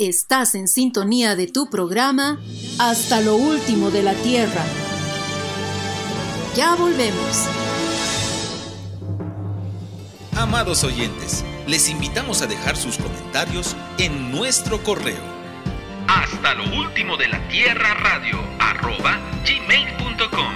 Estás 0.00 0.54
en 0.54 0.66
sintonía 0.66 1.36
de 1.36 1.46
tu 1.46 1.68
programa 1.68 2.40
Hasta 2.78 3.20
lo 3.20 3.36
último 3.36 3.90
de 3.90 4.02
la 4.02 4.14
Tierra. 4.14 4.64
Ya 6.56 6.74
volvemos. 6.74 7.44
Amados 10.34 10.84
oyentes, 10.84 11.44
les 11.66 11.90
invitamos 11.90 12.40
a 12.40 12.46
dejar 12.46 12.78
sus 12.78 12.96
comentarios 12.96 13.76
en 13.98 14.32
nuestro 14.32 14.82
correo. 14.82 15.20
Hasta 16.08 16.54
lo 16.54 16.80
último 16.80 17.18
de 17.18 17.28
la 17.28 17.46
Tierra 17.48 17.92
Radio 17.92 18.40
arroba 18.58 19.18
gmail.com. 19.44 20.54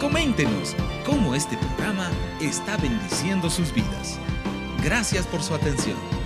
Coméntenos 0.00 0.74
cómo 1.04 1.36
este 1.36 1.56
programa 1.58 2.10
está 2.40 2.76
bendiciendo 2.76 3.48
sus 3.50 3.72
vidas. 3.72 4.18
Gracias 4.82 5.24
por 5.28 5.44
su 5.44 5.54
atención. 5.54 6.25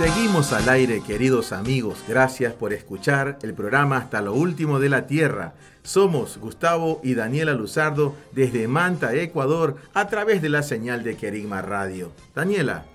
Seguimos 0.00 0.54
al 0.54 0.66
aire, 0.70 1.02
queridos 1.02 1.52
amigos. 1.52 1.98
Gracias 2.08 2.54
por 2.54 2.72
escuchar 2.72 3.38
el 3.42 3.52
programa 3.52 3.98
Hasta 3.98 4.22
lo 4.22 4.32
último 4.32 4.80
de 4.80 4.88
la 4.88 5.06
Tierra. 5.06 5.52
Somos 5.82 6.38
Gustavo 6.38 7.02
y 7.04 7.12
Daniela 7.12 7.52
Luzardo 7.52 8.16
desde 8.32 8.66
Manta, 8.66 9.14
Ecuador, 9.14 9.76
a 9.92 10.08
través 10.08 10.40
de 10.40 10.48
la 10.48 10.62
señal 10.62 11.04
de 11.04 11.18
Querigma 11.18 11.60
Radio. 11.60 12.12
Daniela. 12.34 12.86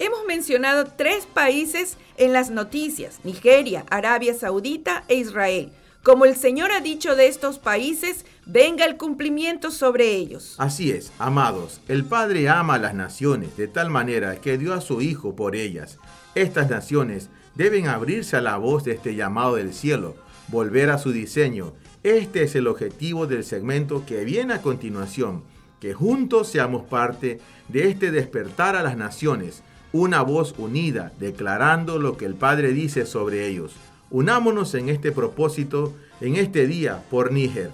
Hemos 0.00 0.24
mencionado 0.26 0.86
tres 0.96 1.26
países 1.26 1.96
en 2.16 2.32
las 2.32 2.50
noticias, 2.50 3.20
Nigeria, 3.22 3.84
Arabia 3.88 4.34
Saudita 4.34 5.04
e 5.06 5.14
Israel. 5.14 5.70
Como 6.02 6.24
el 6.24 6.34
Señor 6.34 6.72
ha 6.72 6.80
dicho 6.80 7.14
de 7.14 7.28
estos 7.28 7.60
países, 7.60 8.24
venga 8.46 8.84
el 8.84 8.96
cumplimiento 8.96 9.70
sobre 9.70 10.16
ellos. 10.16 10.56
Así 10.58 10.90
es, 10.90 11.12
amados, 11.20 11.80
el 11.86 12.04
Padre 12.04 12.48
ama 12.48 12.74
a 12.74 12.78
las 12.78 12.94
naciones 12.94 13.56
de 13.56 13.68
tal 13.68 13.90
manera 13.90 14.40
que 14.40 14.58
dio 14.58 14.74
a 14.74 14.80
su 14.80 15.00
Hijo 15.02 15.36
por 15.36 15.54
ellas. 15.54 15.98
Estas 16.38 16.70
naciones 16.70 17.30
deben 17.56 17.88
abrirse 17.88 18.36
a 18.36 18.40
la 18.40 18.58
voz 18.58 18.84
de 18.84 18.92
este 18.92 19.16
llamado 19.16 19.56
del 19.56 19.74
cielo, 19.74 20.14
volver 20.46 20.88
a 20.88 20.98
su 20.98 21.10
diseño. 21.10 21.72
Este 22.04 22.44
es 22.44 22.54
el 22.54 22.68
objetivo 22.68 23.26
del 23.26 23.42
segmento 23.42 24.06
que 24.06 24.24
viene 24.24 24.54
a 24.54 24.62
continuación, 24.62 25.42
que 25.80 25.94
juntos 25.94 26.46
seamos 26.46 26.84
parte 26.84 27.40
de 27.66 27.88
este 27.88 28.12
despertar 28.12 28.76
a 28.76 28.84
las 28.84 28.96
naciones, 28.96 29.64
una 29.92 30.22
voz 30.22 30.54
unida, 30.58 31.10
declarando 31.18 31.98
lo 31.98 32.16
que 32.16 32.26
el 32.26 32.36
Padre 32.36 32.70
dice 32.70 33.04
sobre 33.04 33.48
ellos. 33.48 33.72
Unámonos 34.08 34.74
en 34.74 34.90
este 34.90 35.10
propósito 35.10 35.92
en 36.20 36.36
este 36.36 36.68
día 36.68 37.02
por 37.10 37.32
Níger. 37.32 37.72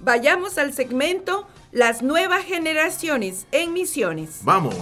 Vayamos 0.00 0.58
al 0.58 0.72
segmento 0.72 1.46
Las 1.70 2.02
nuevas 2.02 2.42
generaciones 2.42 3.46
en 3.52 3.72
misiones. 3.72 4.40
Vamos. 4.42 4.74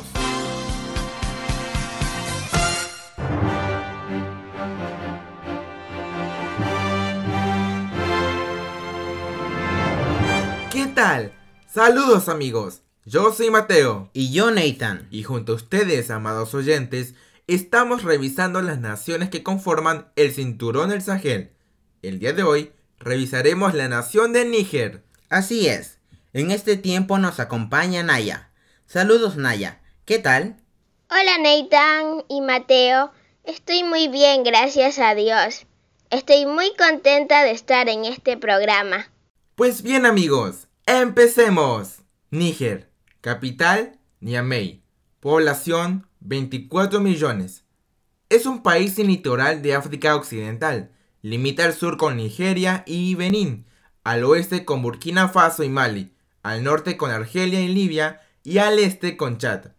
Tal? 11.04 11.34
Saludos 11.66 12.30
amigos. 12.30 12.80
Yo 13.04 13.30
soy 13.30 13.50
Mateo. 13.50 14.08
Y 14.14 14.32
yo 14.32 14.50
Nathan. 14.50 15.06
Y 15.10 15.22
junto 15.22 15.52
a 15.52 15.56
ustedes, 15.56 16.10
amados 16.10 16.54
oyentes, 16.54 17.14
estamos 17.46 18.04
revisando 18.04 18.62
las 18.62 18.78
naciones 18.78 19.28
que 19.28 19.42
conforman 19.42 20.08
el 20.16 20.32
cinturón 20.32 20.88
del 20.88 21.02
Sahel. 21.02 21.50
El 22.00 22.20
día 22.20 22.32
de 22.32 22.42
hoy 22.42 22.72
revisaremos 22.98 23.74
la 23.74 23.86
nación 23.86 24.32
de 24.32 24.46
Níger. 24.46 25.04
Así 25.28 25.66
es. 25.66 25.98
En 26.32 26.50
este 26.50 26.78
tiempo 26.78 27.18
nos 27.18 27.38
acompaña 27.38 28.02
Naya. 28.02 28.48
Saludos 28.86 29.36
Naya. 29.36 29.82
¿Qué 30.06 30.18
tal? 30.18 30.56
Hola 31.10 31.36
Nathan 31.36 32.24
y 32.30 32.40
Mateo. 32.40 33.12
Estoy 33.42 33.84
muy 33.84 34.08
bien, 34.08 34.42
gracias 34.42 34.98
a 34.98 35.14
Dios. 35.14 35.66
Estoy 36.08 36.46
muy 36.46 36.74
contenta 36.76 37.42
de 37.42 37.50
estar 37.50 37.90
en 37.90 38.06
este 38.06 38.38
programa. 38.38 39.10
Pues 39.54 39.82
bien 39.82 40.06
amigos, 40.06 40.68
empecemos. 40.86 42.02
Níger, 42.30 42.90
capital 43.20 43.98
Niamey, 44.20 44.82
población 45.20 46.06
24 46.20 47.00
millones. 47.00 47.64
Es 48.28 48.46
un 48.46 48.62
país 48.62 48.94
sin 48.94 49.06
litoral 49.06 49.62
de 49.62 49.74
África 49.74 50.16
Occidental. 50.16 50.90
Limita 51.22 51.64
al 51.64 51.74
sur 51.74 51.96
con 51.96 52.16
Nigeria 52.16 52.82
y 52.86 53.14
Benín, 53.14 53.66
al 54.02 54.24
oeste 54.24 54.64
con 54.64 54.82
Burkina 54.82 55.28
Faso 55.28 55.62
y 55.62 55.68
Mali, 55.68 56.12
al 56.42 56.64
norte 56.64 56.96
con 56.96 57.10
Argelia 57.10 57.60
y 57.60 57.68
Libia 57.68 58.20
y 58.42 58.58
al 58.58 58.78
este 58.78 59.16
con 59.16 59.38
Chad. 59.38 59.72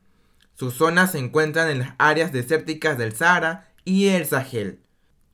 Sus 0.53 0.75
zonas 0.75 1.11
se 1.11 1.19
encuentran 1.19 1.69
en 1.69 1.79
las 1.79 1.93
áreas 1.97 2.31
desérticas 2.31 2.97
del 2.97 3.13
Sahara 3.13 3.67
y 3.83 4.07
el 4.07 4.25
Sahel. 4.25 4.79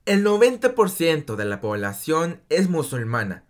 El 0.06 0.26
90% 0.26 1.36
de 1.36 1.46
la 1.46 1.62
población 1.62 2.42
es 2.50 2.70
musulmana. 2.70 3.46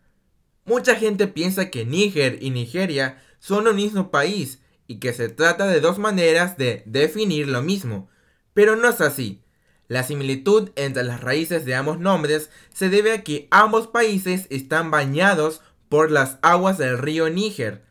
Mucha 0.66 0.96
gente 0.96 1.28
piensa 1.28 1.70
que 1.70 1.86
Níger 1.86 2.38
y 2.42 2.52
Nigeria 2.52 3.22
son 3.40 3.68
un 3.68 3.76
mismo 3.76 4.12
país 4.12 4.60
y 4.88 5.00
que 5.00 5.14
se 5.14 5.30
trata 5.30 5.68
de 5.68 5.80
dos 5.80 5.98
maneras 5.98 6.58
de 6.58 6.84
definir 6.86 7.48
lo 7.48 7.62
mismo, 7.62 8.10
pero 8.54 8.76
no 8.76 8.90
es 8.90 9.02
así. 9.02 9.42
La 9.88 10.04
similitud 10.04 10.70
entre 10.76 11.04
las 11.04 11.22
raíces 11.22 11.66
de 11.66 11.76
ambos 11.76 12.00
nombres 12.00 12.50
se 12.74 12.90
debe 12.90 13.12
a 13.12 13.24
que 13.24 13.48
ambos 13.52 13.88
países 13.88 14.48
están 14.50 14.92
bañados 14.92 15.62
por 15.90 16.12
las 16.12 16.38
aguas 16.42 16.78
del 16.78 16.98
río 16.98 17.30
Níger. 17.30 17.84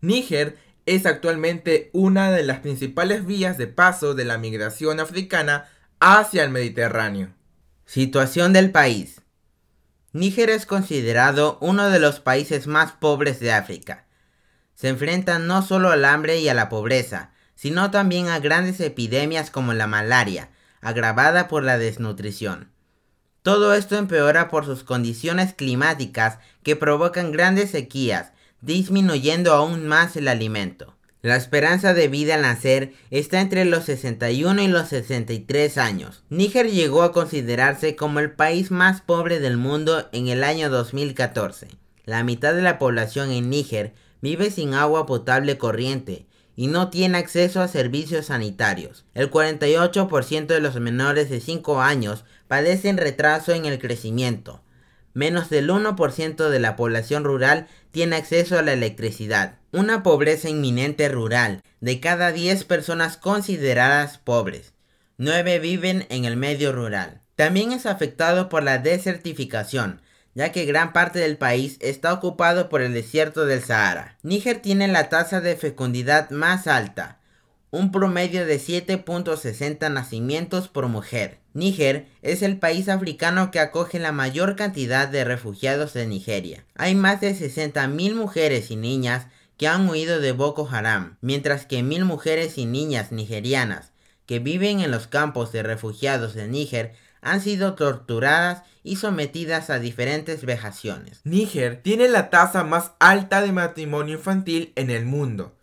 Níger 0.00 0.56
es 0.86 1.06
actualmente 1.06 1.90
una 1.92 2.30
de 2.32 2.42
las 2.42 2.60
principales 2.60 3.26
vías 3.26 3.58
de 3.58 3.66
paso 3.66 4.14
de 4.14 4.24
la 4.24 4.38
migración 4.38 5.00
africana 5.00 5.68
hacia 6.00 6.44
el 6.44 6.50
Mediterráneo. 6.50 7.34
Situación 7.86 8.52
del 8.52 8.70
país. 8.70 9.21
Níger 10.12 10.50
es 10.50 10.66
considerado 10.66 11.56
uno 11.62 11.88
de 11.88 11.98
los 11.98 12.20
países 12.20 12.66
más 12.66 12.92
pobres 12.92 13.40
de 13.40 13.52
África. 13.52 14.04
Se 14.74 14.88
enfrenta 14.88 15.38
no 15.38 15.62
solo 15.62 15.90
al 15.90 16.04
hambre 16.04 16.38
y 16.38 16.48
a 16.50 16.54
la 16.54 16.68
pobreza, 16.68 17.30
sino 17.54 17.90
también 17.90 18.28
a 18.28 18.38
grandes 18.38 18.80
epidemias 18.80 19.50
como 19.50 19.72
la 19.72 19.86
malaria, 19.86 20.50
agravada 20.82 21.48
por 21.48 21.62
la 21.62 21.78
desnutrición. 21.78 22.70
Todo 23.42 23.72
esto 23.72 23.96
empeora 23.96 24.48
por 24.48 24.66
sus 24.66 24.84
condiciones 24.84 25.54
climáticas 25.54 26.38
que 26.62 26.76
provocan 26.76 27.32
grandes 27.32 27.70
sequías, 27.70 28.32
disminuyendo 28.60 29.54
aún 29.54 29.88
más 29.88 30.16
el 30.16 30.28
alimento. 30.28 30.91
La 31.22 31.36
esperanza 31.36 31.94
de 31.94 32.08
vida 32.08 32.34
al 32.34 32.42
nacer 32.42 32.94
está 33.12 33.40
entre 33.40 33.64
los 33.64 33.84
61 33.84 34.60
y 34.60 34.66
los 34.66 34.88
63 34.88 35.78
años. 35.78 36.24
Níger 36.30 36.68
llegó 36.68 37.04
a 37.04 37.12
considerarse 37.12 37.94
como 37.94 38.18
el 38.18 38.32
país 38.32 38.72
más 38.72 39.02
pobre 39.02 39.38
del 39.38 39.56
mundo 39.56 40.08
en 40.10 40.26
el 40.26 40.42
año 40.42 40.68
2014. 40.68 41.68
La 42.06 42.24
mitad 42.24 42.54
de 42.54 42.62
la 42.62 42.80
población 42.80 43.30
en 43.30 43.50
Níger 43.50 43.94
vive 44.20 44.50
sin 44.50 44.74
agua 44.74 45.06
potable 45.06 45.58
corriente 45.58 46.26
y 46.56 46.66
no 46.66 46.90
tiene 46.90 47.18
acceso 47.18 47.62
a 47.62 47.68
servicios 47.68 48.26
sanitarios. 48.26 49.04
El 49.14 49.30
48% 49.30 50.46
de 50.46 50.60
los 50.60 50.74
menores 50.80 51.30
de 51.30 51.40
5 51.40 51.80
años 51.80 52.24
padecen 52.48 52.96
retraso 52.96 53.52
en 53.52 53.66
el 53.66 53.78
crecimiento. 53.78 54.60
Menos 55.14 55.50
del 55.50 55.68
1% 55.68 56.48
de 56.48 56.60
la 56.60 56.76
población 56.76 57.24
rural 57.24 57.68
tiene 57.90 58.16
acceso 58.16 58.58
a 58.58 58.62
la 58.62 58.72
electricidad. 58.72 59.58
Una 59.72 60.02
pobreza 60.02 60.48
inminente 60.48 61.08
rural. 61.08 61.62
De 61.80 62.00
cada 62.00 62.32
10 62.32 62.64
personas 62.64 63.16
consideradas 63.16 64.18
pobres, 64.18 64.72
9 65.18 65.58
viven 65.58 66.06
en 66.10 66.24
el 66.24 66.36
medio 66.36 66.72
rural. 66.72 67.20
También 67.36 67.72
es 67.72 67.86
afectado 67.86 68.48
por 68.48 68.62
la 68.62 68.78
desertificación, 68.78 70.00
ya 70.34 70.52
que 70.52 70.64
gran 70.64 70.92
parte 70.92 71.18
del 71.18 71.36
país 71.36 71.76
está 71.80 72.12
ocupado 72.12 72.68
por 72.68 72.82
el 72.82 72.94
desierto 72.94 73.46
del 73.46 73.62
Sahara. 73.62 74.18
Níger 74.22 74.60
tiene 74.60 74.88
la 74.88 75.08
tasa 75.08 75.40
de 75.40 75.56
fecundidad 75.56 76.30
más 76.30 76.66
alta, 76.66 77.18
un 77.72 77.90
promedio 77.90 78.44
de 78.44 78.60
7.60 78.60 79.90
nacimientos 79.90 80.68
por 80.68 80.88
mujer. 80.88 81.38
Níger 81.54 82.06
es 82.20 82.42
el 82.42 82.58
país 82.58 82.90
africano 82.90 83.50
que 83.50 83.60
acoge 83.60 83.98
la 83.98 84.12
mayor 84.12 84.56
cantidad 84.56 85.08
de 85.08 85.24
refugiados 85.24 85.94
de 85.94 86.06
Nigeria. 86.06 86.66
Hay 86.76 86.94
más 86.94 87.22
de 87.22 87.34
60.000 87.34 88.14
mujeres 88.14 88.70
y 88.70 88.76
niñas 88.76 89.26
que 89.56 89.68
han 89.68 89.88
huido 89.88 90.20
de 90.20 90.32
Boko 90.32 90.68
Haram, 90.70 91.16
mientras 91.22 91.64
que 91.64 91.82
mil 91.82 92.04
mujeres 92.04 92.58
y 92.58 92.66
niñas 92.66 93.10
nigerianas 93.10 93.92
que 94.26 94.38
viven 94.38 94.80
en 94.80 94.90
los 94.90 95.06
campos 95.06 95.50
de 95.50 95.62
refugiados 95.62 96.34
de 96.34 96.48
Níger 96.48 96.92
han 97.22 97.40
sido 97.40 97.74
torturadas 97.74 98.64
y 98.82 98.96
sometidas 98.96 99.70
a 99.70 99.78
diferentes 99.78 100.44
vejaciones. 100.44 101.20
Níger 101.24 101.80
tiene 101.82 102.08
la 102.08 102.28
tasa 102.28 102.64
más 102.64 102.92
alta 102.98 103.40
de 103.40 103.52
matrimonio 103.52 104.16
infantil 104.16 104.72
en 104.76 104.90
el 104.90 105.06
mundo. 105.06 105.54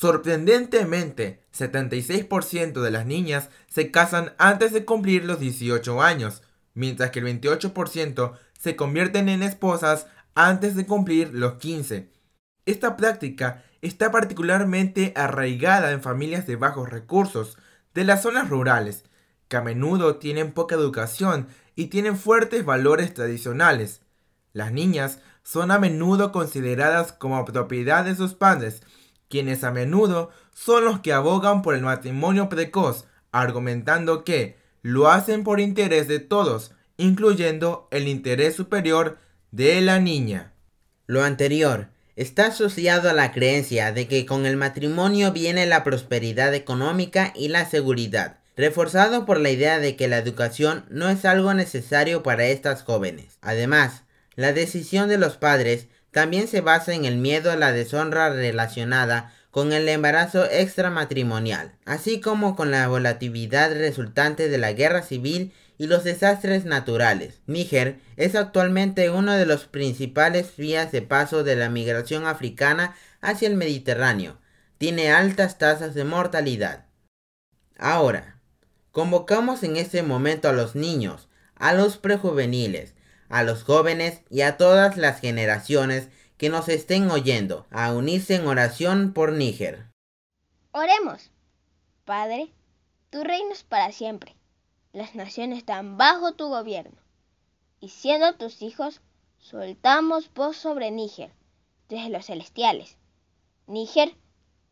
Sorprendentemente, 0.00 1.44
76% 1.56 2.82
de 2.82 2.90
las 2.90 3.06
niñas 3.06 3.48
se 3.68 3.92
casan 3.92 4.34
antes 4.38 4.72
de 4.72 4.84
cumplir 4.84 5.24
los 5.24 5.38
18 5.38 6.02
años, 6.02 6.42
mientras 6.74 7.12
que 7.12 7.20
el 7.20 7.26
28% 7.26 8.32
se 8.58 8.74
convierten 8.74 9.28
en 9.28 9.44
esposas 9.44 10.08
antes 10.34 10.74
de 10.74 10.84
cumplir 10.84 11.32
los 11.32 11.54
15. 11.54 12.10
Esta 12.66 12.96
práctica 12.96 13.62
está 13.82 14.10
particularmente 14.10 15.12
arraigada 15.14 15.92
en 15.92 16.02
familias 16.02 16.44
de 16.46 16.56
bajos 16.56 16.90
recursos 16.90 17.56
de 17.94 18.04
las 18.04 18.22
zonas 18.22 18.50
rurales, 18.50 19.04
que 19.46 19.58
a 19.58 19.62
menudo 19.62 20.16
tienen 20.16 20.52
poca 20.52 20.74
educación 20.74 21.46
y 21.76 21.86
tienen 21.86 22.18
fuertes 22.18 22.64
valores 22.64 23.14
tradicionales. 23.14 24.00
Las 24.52 24.72
niñas 24.72 25.20
son 25.44 25.70
a 25.70 25.78
menudo 25.78 26.32
consideradas 26.32 27.12
como 27.12 27.44
propiedad 27.44 28.04
de 28.04 28.16
sus 28.16 28.34
padres, 28.34 28.82
quienes 29.34 29.64
a 29.64 29.72
menudo 29.72 30.30
son 30.52 30.84
los 30.84 31.00
que 31.00 31.12
abogan 31.12 31.62
por 31.62 31.74
el 31.74 31.80
matrimonio 31.80 32.48
precoz, 32.48 33.06
argumentando 33.32 34.22
que 34.22 34.56
lo 34.80 35.10
hacen 35.10 35.42
por 35.42 35.58
interés 35.58 36.06
de 36.06 36.20
todos, 36.20 36.70
incluyendo 36.98 37.88
el 37.90 38.06
interés 38.06 38.54
superior 38.54 39.18
de 39.50 39.80
la 39.80 39.98
niña. 39.98 40.52
Lo 41.08 41.24
anterior 41.24 41.88
está 42.14 42.46
asociado 42.46 43.10
a 43.10 43.12
la 43.12 43.32
creencia 43.32 43.90
de 43.90 44.06
que 44.06 44.24
con 44.24 44.46
el 44.46 44.56
matrimonio 44.56 45.32
viene 45.32 45.66
la 45.66 45.82
prosperidad 45.82 46.54
económica 46.54 47.32
y 47.34 47.48
la 47.48 47.68
seguridad, 47.68 48.38
reforzado 48.56 49.26
por 49.26 49.40
la 49.40 49.50
idea 49.50 49.80
de 49.80 49.96
que 49.96 50.06
la 50.06 50.18
educación 50.18 50.84
no 50.90 51.08
es 51.08 51.24
algo 51.24 51.54
necesario 51.54 52.22
para 52.22 52.46
estas 52.46 52.84
jóvenes. 52.84 53.38
Además, 53.40 54.04
la 54.36 54.52
decisión 54.52 55.08
de 55.08 55.18
los 55.18 55.36
padres 55.38 55.88
también 56.14 56.48
se 56.48 56.62
basa 56.62 56.94
en 56.94 57.04
el 57.04 57.18
miedo 57.18 57.52
a 57.52 57.56
la 57.56 57.72
deshonra 57.72 58.30
relacionada 58.30 59.34
con 59.50 59.74
el 59.74 59.86
embarazo 59.88 60.46
extramatrimonial, 60.50 61.72
así 61.84 62.20
como 62.22 62.56
con 62.56 62.70
la 62.70 62.88
volatilidad 62.88 63.72
resultante 63.72 64.48
de 64.48 64.56
la 64.56 64.72
guerra 64.72 65.02
civil 65.02 65.52
y 65.76 65.86
los 65.86 66.04
desastres 66.04 66.64
naturales. 66.64 67.42
Níger 67.46 67.98
es 68.16 68.34
actualmente 68.34 69.10
uno 69.10 69.32
de 69.32 69.44
los 69.44 69.66
principales 69.66 70.56
vías 70.56 70.90
de 70.90 71.02
paso 71.02 71.44
de 71.44 71.56
la 71.56 71.68
migración 71.68 72.26
africana 72.26 72.96
hacia 73.20 73.48
el 73.48 73.56
Mediterráneo. 73.56 74.38
Tiene 74.78 75.12
altas 75.12 75.58
tasas 75.58 75.94
de 75.94 76.04
mortalidad. 76.04 76.86
Ahora, 77.76 78.34
Convocamos 78.94 79.64
en 79.64 79.76
este 79.76 80.04
momento 80.04 80.48
a 80.48 80.52
los 80.52 80.76
niños, 80.76 81.28
a 81.56 81.74
los 81.74 81.96
prejuveniles, 81.96 82.94
a 83.34 83.42
los 83.42 83.64
jóvenes 83.64 84.22
y 84.30 84.42
a 84.42 84.56
todas 84.56 84.96
las 84.96 85.20
generaciones 85.20 86.08
que 86.36 86.48
nos 86.48 86.68
estén 86.68 87.10
oyendo 87.10 87.66
a 87.70 87.92
unirse 87.92 88.36
en 88.36 88.46
oración 88.46 89.12
por 89.12 89.32
Níger. 89.32 89.86
Oremos. 90.72 91.30
Padre, 92.04 92.52
tu 93.10 93.22
reino 93.24 93.52
es 93.52 93.62
para 93.62 93.92
siempre. 93.92 94.34
Las 94.92 95.14
naciones 95.14 95.58
están 95.58 95.96
bajo 95.96 96.32
tu 96.32 96.48
gobierno. 96.48 96.96
Y 97.80 97.88
siendo 97.88 98.34
tus 98.34 98.62
hijos, 98.62 99.00
soltamos 99.38 100.32
voz 100.34 100.56
sobre 100.56 100.90
Níger, 100.90 101.32
desde 101.88 102.10
los 102.10 102.26
celestiales. 102.26 102.96
Níger, 103.66 104.14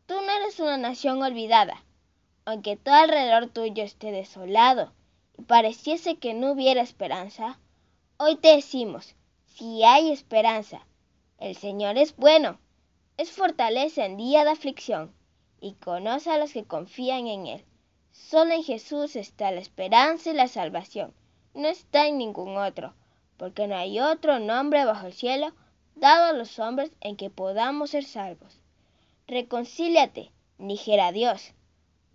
tú 0.05 0.15
no 0.15 0.31
eres 0.31 0.59
una 0.59 0.77
nación 0.77 1.21
olvidada 1.21 1.83
aunque 2.45 2.75
todo 2.75 2.95
alrededor 2.95 3.47
tuyo 3.47 3.83
esté 3.83 4.11
desolado 4.11 4.93
y 5.37 5.43
pareciese 5.43 6.17
que 6.17 6.33
no 6.33 6.51
hubiera 6.51 6.81
esperanza, 6.81 7.59
hoy 8.17 8.35
te 8.35 8.55
decimos, 8.55 9.15
si 9.45 9.83
hay 9.83 10.11
esperanza, 10.11 10.85
el 11.39 11.55
Señor 11.55 11.97
es 11.97 12.15
bueno, 12.15 12.59
es 13.17 13.31
fortaleza 13.31 14.05
en 14.05 14.17
día 14.17 14.43
de 14.43 14.51
aflicción 14.51 15.13
y 15.59 15.73
conoce 15.73 16.31
a 16.31 16.37
los 16.37 16.53
que 16.53 16.63
confían 16.63 17.27
en 17.27 17.47
Él. 17.47 17.65
Solo 18.11 18.53
en 18.53 18.63
Jesús 18.63 19.15
está 19.15 19.51
la 19.51 19.59
esperanza 19.59 20.31
y 20.31 20.33
la 20.33 20.47
salvación, 20.47 21.13
no 21.53 21.67
está 21.67 22.07
en 22.07 22.17
ningún 22.17 22.57
otro, 22.57 22.93
porque 23.37 23.67
no 23.67 23.75
hay 23.75 23.99
otro 23.99 24.39
nombre 24.39 24.85
bajo 24.85 25.07
el 25.07 25.13
cielo 25.13 25.53
dado 25.95 26.25
a 26.25 26.33
los 26.33 26.59
hombres 26.59 26.91
en 27.01 27.15
que 27.15 27.29
podamos 27.29 27.91
ser 27.91 28.03
salvos. 28.03 28.59
Reconcíliate, 29.27 30.31
dijera 30.57 31.11
Dios 31.11 31.53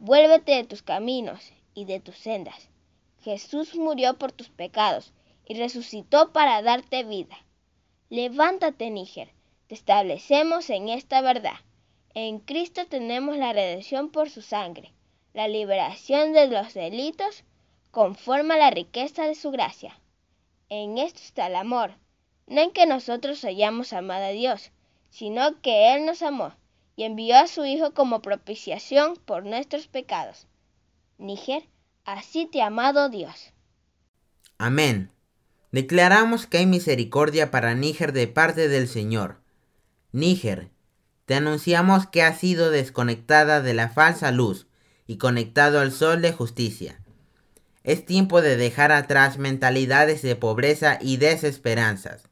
Vuélvete 0.01 0.53
de 0.53 0.63
tus 0.63 0.83
caminos 0.83 1.53
y 1.75 1.85
de 1.85 1.99
tus 1.99 2.17
sendas. 2.17 2.69
Jesús 3.23 3.75
murió 3.75 4.17
por 4.17 4.31
tus 4.31 4.49
pecados 4.49 5.13
y 5.49 5.55
resucitó 5.55 6.33
para 6.33 6.63
darte 6.63 7.03
vida. 7.05 7.37
Levántate, 8.11 8.91
Níger, 8.91 9.31
te 9.67 9.75
establecemos 9.75 10.71
en 10.71 10.91
esta 10.91 11.23
verdad. 11.23 11.57
En 12.15 12.39
Cristo 12.39 12.87
tenemos 12.87 13.37
la 13.39 13.53
redención 13.53 14.11
por 14.11 14.29
su 14.29 14.43
sangre, 14.43 14.93
la 15.33 15.49
liberación 15.49 16.33
de 16.33 16.49
los 16.49 16.75
delitos 16.75 17.45
conforme 17.91 18.55
a 18.55 18.59
la 18.59 18.71
riqueza 18.71 19.25
de 19.25 19.35
su 19.35 19.51
gracia. 19.51 19.99
En 20.69 20.99
esto 20.99 21.21
está 21.21 21.47
el 21.47 21.57
amor, 21.57 21.95
no 22.47 22.61
en 22.61 22.71
que 22.71 22.87
nosotros 22.87 23.45
hayamos 23.45 23.93
amado 23.93 24.27
a 24.27 24.31
Dios, 24.31 24.71
sino 25.11 25.61
que 25.63 25.95
Él 25.95 26.05
nos 26.05 26.23
amó 26.23 26.55
y 26.95 27.05
envió 27.05 27.37
a 27.37 27.47
su 27.47 27.65
Hijo 27.65 27.95
como 27.95 28.21
propiciación 28.21 29.17
por 29.17 29.47
nuestros 29.47 29.87
pecados. 29.87 30.47
Níger, 31.17 31.65
así 32.05 32.47
te 32.47 32.61
ha 32.61 32.67
amado 32.67 33.09
Dios. 33.09 33.53
Amén. 34.59 35.11
Declaramos 35.71 36.47
que 36.47 36.59
hay 36.59 36.67
misericordia 36.67 37.51
para 37.51 37.75
Níger 37.75 38.13
de 38.13 38.27
parte 38.27 38.69
del 38.69 38.89
Señor. 38.89 39.41
Níger, 40.13 40.71
te 41.27 41.35
anunciamos 41.35 42.07
que 42.07 42.23
has 42.23 42.39
sido 42.39 42.71
desconectada 42.71 43.61
de 43.61 43.75
la 43.75 43.91
falsa 43.91 44.31
luz 44.33 44.67
y 45.07 45.19
conectado 45.19 45.81
al 45.81 45.93
sol 45.93 46.23
de 46.23 46.33
justicia. 46.33 47.01
Es 47.85 48.07
tiempo 48.07 48.41
de 48.41 48.57
dejar 48.57 48.93
atrás 48.93 49.39
mentalidades 49.39 50.23
de 50.23 50.37
pobreza 50.37 50.99
y 51.01 51.19
desesperanzas. 51.19 52.29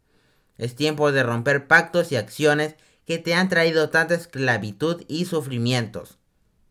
Es 0.57 0.74
tiempo 0.74 1.12
de 1.12 1.22
romper 1.22 1.66
pactos 1.66 2.12
y 2.12 2.16
acciones 2.16 2.76
que 3.07 3.18
te 3.18 3.34
han 3.34 3.49
traído 3.49 3.91
tanta 3.91 4.14
esclavitud 4.14 5.05
y 5.09 5.26
sufrimientos. 5.26 6.18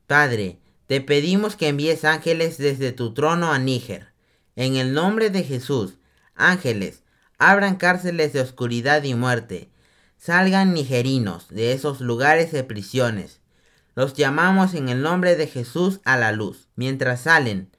Padre, 0.07 0.59
te 0.87 1.01
pedimos 1.01 1.55
que 1.55 1.67
envíes 1.67 2.05
ángeles 2.05 2.57
desde 2.57 2.91
tu 2.91 3.13
trono 3.13 3.51
a 3.51 3.59
Níger. 3.59 4.13
En 4.55 4.75
el 4.75 4.93
nombre 4.93 5.29
de 5.29 5.43
Jesús, 5.43 5.97
ángeles, 6.35 7.03
abran 7.37 7.75
cárceles 7.75 8.33
de 8.33 8.41
oscuridad 8.41 9.03
y 9.03 9.13
muerte. 9.13 9.69
Salgan 10.17 10.73
nigerinos 10.73 11.47
de 11.49 11.73
esos 11.73 12.01
lugares 12.01 12.51
de 12.51 12.63
prisiones. 12.63 13.41
Los 13.95 14.13
llamamos 14.13 14.73
en 14.73 14.89
el 14.89 15.01
nombre 15.01 15.35
de 15.35 15.47
Jesús 15.47 16.01
a 16.03 16.17
la 16.17 16.31
luz. 16.31 16.67
Mientras 16.75 17.21
salen, 17.21 17.69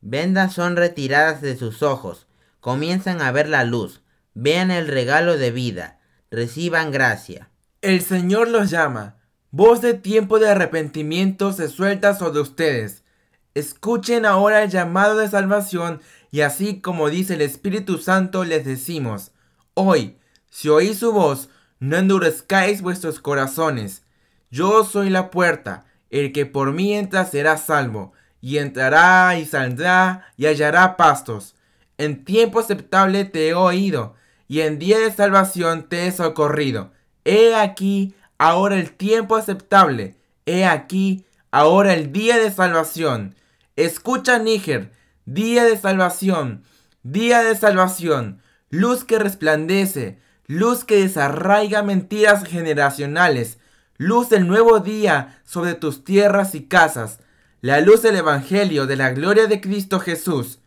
vendas 0.00 0.52
son 0.52 0.76
retiradas 0.76 1.40
de 1.40 1.56
sus 1.56 1.82
ojos, 1.82 2.26
comienzan 2.60 3.22
a 3.22 3.32
ver 3.32 3.48
la 3.48 3.64
luz, 3.64 4.02
vean 4.34 4.70
el 4.70 4.88
regalo 4.88 5.38
de 5.38 5.50
vida, 5.50 6.00
reciban 6.30 6.90
gracia. 6.90 7.48
El 7.80 8.02
Señor 8.02 8.48
los 8.48 8.70
llama. 8.70 9.16
Voz 9.50 9.80
de 9.80 9.94
tiempo 9.94 10.38
de 10.38 10.48
arrepentimiento 10.48 11.52
se 11.52 11.68
suelta 11.68 12.14
sobre 12.14 12.40
ustedes. 12.40 13.02
Escuchen 13.54 14.24
ahora 14.24 14.62
el 14.62 14.70
llamado 14.70 15.16
de 15.16 15.28
salvación 15.28 16.00
y 16.32 16.40
así 16.40 16.80
como 16.80 17.10
dice 17.10 17.34
el 17.34 17.42
Espíritu 17.42 17.98
Santo 17.98 18.44
les 18.44 18.64
decimos, 18.64 19.32
hoy, 19.74 20.16
si 20.50 20.70
oís 20.70 20.98
su 20.98 21.12
voz, 21.12 21.50
no 21.78 21.98
endurezcáis 21.98 22.80
vuestros 22.80 23.20
corazones. 23.20 24.02
Yo 24.50 24.82
soy 24.82 25.10
la 25.10 25.30
puerta, 25.30 25.84
el 26.08 26.32
que 26.32 26.46
por 26.46 26.72
mí 26.72 26.94
entra 26.94 27.26
será 27.26 27.58
salvo, 27.58 28.14
y 28.40 28.58
entrará 28.58 29.38
y 29.38 29.44
saldrá 29.44 30.26
y 30.38 30.46
hallará 30.46 30.96
pastos. 30.96 31.54
En 31.98 32.24
tiempo 32.24 32.60
aceptable 32.60 33.26
te 33.26 33.48
he 33.48 33.54
oído, 33.54 34.14
y 34.48 34.62
en 34.62 34.78
día 34.78 34.98
de 34.98 35.12
salvación 35.12 35.86
te 35.88 36.06
he 36.06 36.12
socorrido. 36.12 36.92
He 37.26 37.54
aquí 37.54 38.14
ahora 38.38 38.76
el 38.76 38.92
tiempo 38.92 39.36
aceptable, 39.36 40.16
he 40.46 40.64
aquí 40.64 41.26
ahora 41.50 41.92
el 41.92 42.10
día 42.10 42.38
de 42.38 42.50
salvación. 42.50 43.34
Escucha 43.76 44.38
Níger, 44.38 44.92
día 45.24 45.64
de 45.64 45.76
salvación, 45.76 46.64
día 47.02 47.42
de 47.42 47.56
salvación, 47.56 48.42
luz 48.70 49.04
que 49.04 49.18
resplandece, 49.18 50.18
luz 50.46 50.84
que 50.84 50.96
desarraiga 50.96 51.82
mentiras 51.82 52.44
generacionales, 52.44 53.58
luz 53.96 54.28
del 54.28 54.46
nuevo 54.46 54.80
día 54.80 55.40
sobre 55.44 55.74
tus 55.74 56.04
tierras 56.04 56.54
y 56.54 56.64
casas, 56.64 57.20
la 57.60 57.80
luz 57.80 58.02
del 58.02 58.16
Evangelio 58.16 58.86
de 58.86 58.96
la 58.96 59.10
gloria 59.10 59.46
de 59.46 59.60
Cristo 59.60 60.00
Jesús. 60.00 60.58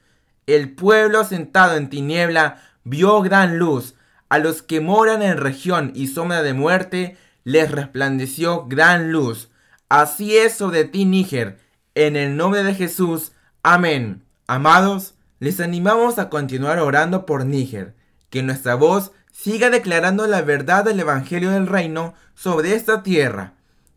El 0.47 0.73
pueblo 0.73 1.25
sentado 1.25 1.75
en 1.75 1.89
tiniebla 1.89 2.61
vio 2.83 3.21
gran 3.21 3.57
luz, 3.57 3.95
a 4.29 4.39
los 4.39 4.61
que 4.61 4.79
moran 4.79 5.21
en 5.21 5.37
región 5.37 5.91
y 5.95 6.07
sombra 6.07 6.41
de 6.41 6.53
muerte 6.53 7.17
les 7.43 7.71
resplandeció 7.71 8.65
gran 8.65 9.11
luz. 9.11 9.49
Así 9.89 10.37
es 10.37 10.53
sobre 10.53 10.85
ti, 10.85 11.05
Níger, 11.05 11.59
en 11.93 12.15
el 12.15 12.37
nombre 12.37 12.63
de 12.63 12.73
Jesús. 12.73 13.33
Amén. 13.61 14.24
Amados, 14.47 15.15
les 15.39 15.59
animamos 15.59 16.19
a 16.19 16.29
continuar 16.29 16.77
orando 16.77 17.25
por 17.25 17.45
Níger, 17.45 17.95
que 18.29 18.43
nuestra 18.43 18.75
voz 18.75 19.11
siga 19.31 19.71
declarando 19.71 20.27
la 20.27 20.43
verdad 20.43 20.85
del 20.85 20.99
Evangelio 20.99 21.49
del 21.49 21.65
Reino 21.65 22.13
sobre 22.35 22.75
esta 22.75 23.01
tierra. 23.01 23.53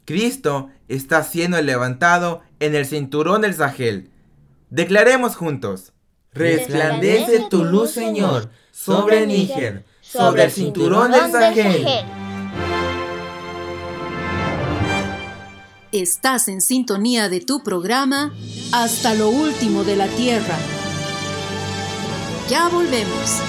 Cristo 0.07 0.71
está 0.89 1.23
siendo 1.23 1.61
levantado 1.61 2.41
en 2.61 2.75
el 2.75 2.87
cinturón 2.87 3.43
del 3.43 3.55
Sahel. 3.55 4.11
Declaremos 4.71 5.37
juntos. 5.37 5.93
Resplandece 6.33 7.47
tu 7.51 7.65
luz, 7.65 7.91
Señor, 7.91 8.51
sobre 8.71 9.27
Níger, 9.27 9.85
sobre 10.01 10.45
el 10.45 10.51
cinturón 10.51 11.13
del 11.13 11.31
Sahel. 11.31 11.85
Estás 15.93 16.49
en 16.49 16.61
sintonía 16.61 17.31
de 17.31 17.41
tu 17.41 17.63
programa 17.63 18.35
Hasta 18.73 19.15
lo 19.15 19.31
último 19.31 19.85
de 19.85 19.97
la 19.97 20.07
Tierra. 20.09 20.59
Ya 22.51 22.69
volvemos. 22.69 23.41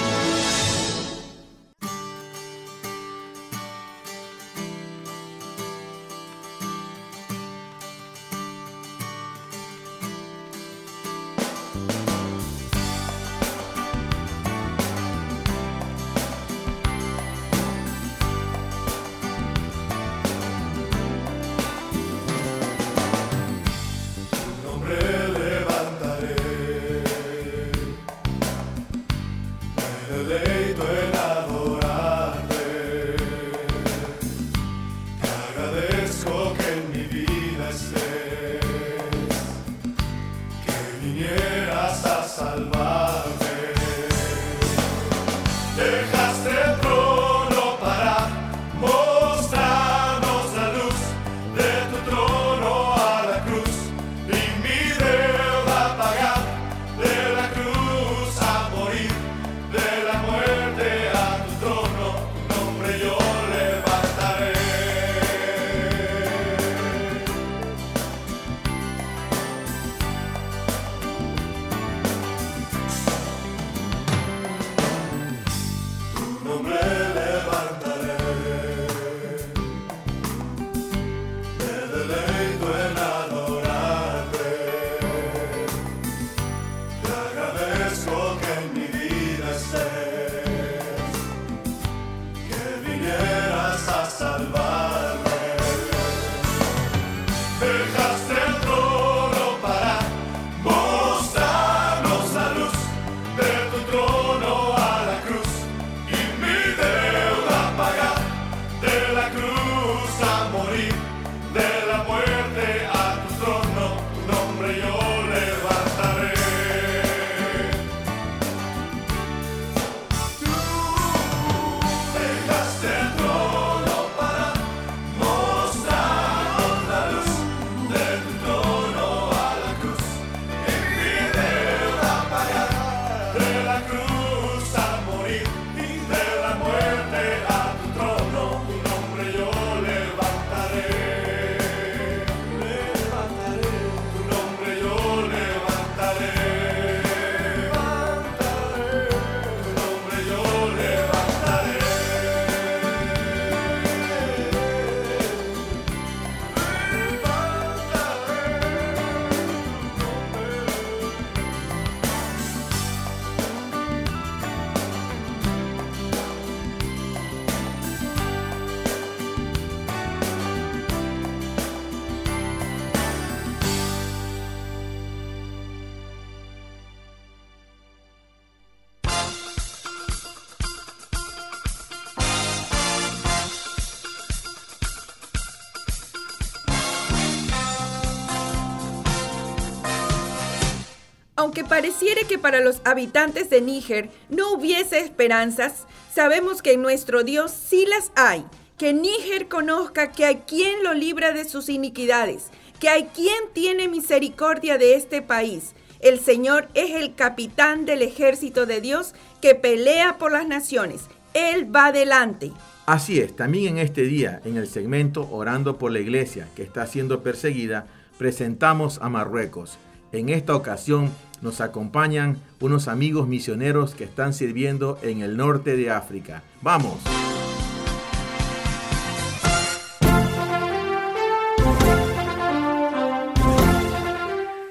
Aunque 191.50 191.64
pareciere 191.64 192.26
que 192.26 192.38
para 192.38 192.60
los 192.60 192.80
habitantes 192.84 193.50
de 193.50 193.60
Níger 193.60 194.08
no 194.28 194.52
hubiese 194.52 195.00
esperanzas, 195.00 195.88
sabemos 196.14 196.62
que 196.62 196.74
en 196.74 196.82
nuestro 196.82 197.24
Dios 197.24 197.50
sí 197.50 197.86
las 197.86 198.12
hay. 198.14 198.44
Que 198.78 198.92
Níger 198.92 199.48
conozca 199.48 200.12
que 200.12 200.24
hay 200.24 200.36
quien 200.46 200.84
lo 200.84 200.94
libra 200.94 201.32
de 201.32 201.44
sus 201.44 201.68
iniquidades, 201.68 202.50
que 202.78 202.88
hay 202.88 203.06
quien 203.06 203.34
tiene 203.52 203.88
misericordia 203.88 204.78
de 204.78 204.94
este 204.94 205.22
país. 205.22 205.72
El 205.98 206.20
Señor 206.20 206.68
es 206.74 206.92
el 206.92 207.16
capitán 207.16 207.84
del 207.84 208.02
ejército 208.02 208.64
de 208.64 208.80
Dios 208.80 209.12
que 209.42 209.56
pelea 209.56 210.18
por 210.18 210.30
las 210.30 210.46
naciones. 210.46 211.06
Él 211.34 211.74
va 211.74 211.86
adelante. 211.86 212.52
Así 212.86 213.18
es, 213.18 213.34
también 213.34 213.78
en 213.78 213.84
este 213.84 214.02
día, 214.02 214.40
en 214.44 214.56
el 214.56 214.68
segmento 214.68 215.28
Orando 215.32 215.78
por 215.78 215.90
la 215.90 215.98
Iglesia 215.98 216.46
que 216.54 216.62
está 216.62 216.86
siendo 216.86 217.24
perseguida, 217.24 217.88
presentamos 218.18 219.00
a 219.02 219.08
Marruecos. 219.08 219.78
En 220.12 220.28
esta 220.28 220.54
ocasión 220.54 221.10
nos 221.42 221.60
acompañan 221.60 222.38
unos 222.60 222.88
amigos 222.88 223.28
misioneros 223.28 223.94
que 223.94 224.04
están 224.04 224.32
sirviendo 224.32 224.98
en 225.02 225.20
el 225.22 225.36
norte 225.36 225.76
de 225.76 225.90
África. 225.90 226.42
¡Vamos! 226.62 226.98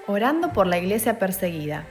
Orando 0.08 0.52
por 0.54 0.68
la 0.68 0.78
iglesia 0.78 1.20
perseguida. 1.20 1.86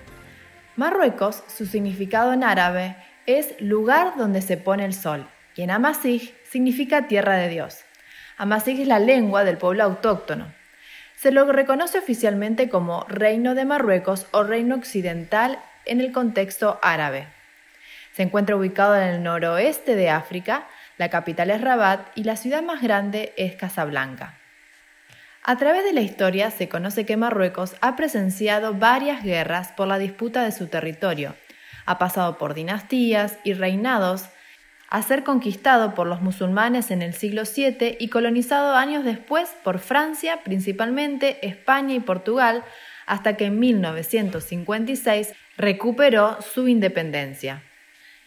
Marruecos, 0.77 1.43
su 1.47 1.67
significado 1.67 2.33
en 2.33 2.45
árabe, 2.45 2.97
es 3.27 3.61
lugar 3.61 4.15
donde 4.17 4.43
se 4.43 4.57
pone 4.57 4.85
el 4.85 4.95
sol, 4.95 5.27
y 5.55 5.63
en 5.63 5.71
Amazigh 5.71 6.35
significa 6.51 7.09
tierra 7.09 7.37
de 7.37 7.49
Dios. 7.49 7.79
Amazigh 8.37 8.83
es 8.83 8.89
la 8.89 8.99
lengua 8.99 9.45
del 9.45 9.59
pueblo 9.59 9.83
autóctono, 9.83 10.53
se 11.21 11.33
lo 11.33 11.51
reconoce 11.51 11.99
oficialmente 11.99 12.69
como 12.69 13.05
Reino 13.09 13.57
de 13.57 13.65
Marruecos 13.65 14.27
o 14.31 14.45
Reino 14.45 14.77
Occidental 14.77 15.59
en 15.85 16.01
el 16.01 16.13
contexto 16.13 16.79
árabe. 16.81 17.27
Se 18.13 18.23
encuentra 18.23 18.55
ubicado 18.55 18.95
en 18.97 19.03
el 19.03 19.23
noroeste 19.25 19.97
de 19.97 20.11
África, 20.11 20.69
la 20.97 21.09
capital 21.09 21.51
es 21.51 21.61
Rabat 21.61 22.07
y 22.15 22.23
la 22.23 22.37
ciudad 22.37 22.63
más 22.63 22.83
grande 22.83 23.33
es 23.37 23.57
Casablanca. 23.57 24.39
A 25.43 25.57
través 25.57 25.83
de 25.85 25.93
la 25.93 26.03
historia 26.03 26.51
se 26.53 26.69
conoce 26.69 27.05
que 27.05 27.17
Marruecos 27.17 27.75
ha 27.81 27.97
presenciado 27.97 28.75
varias 28.75 29.25
guerras 29.25 29.73
por 29.73 29.89
la 29.89 29.99
disputa 29.99 30.45
de 30.45 30.53
su 30.53 30.69
territorio. 30.69 31.35
Ha 31.87 31.99
pasado 31.99 32.39
por 32.39 32.55
dinastías 32.55 33.39
y 33.43 33.55
reinados 33.55 34.29
a 34.91 35.03
ser 35.03 35.23
conquistado 35.23 35.95
por 35.95 36.07
los 36.07 36.23
musulmanes 36.23 36.91
en 36.91 37.03
el 37.03 37.13
siglo 37.13 37.43
VII 37.45 37.97
y 37.99 38.09
colonizado 38.09 38.75
años 38.75 39.05
después 39.05 39.51
por 39.63 39.79
Francia, 39.79 40.41
principalmente 40.45 41.47
España 41.47 41.95
y 41.95 42.01
Portugal, 42.01 42.65
hasta 43.07 43.37
que 43.37 43.47
en 43.47 43.59
1956 43.59 45.33
recuperó 45.57 46.39
su 46.41 46.69
independencia. 46.69 47.63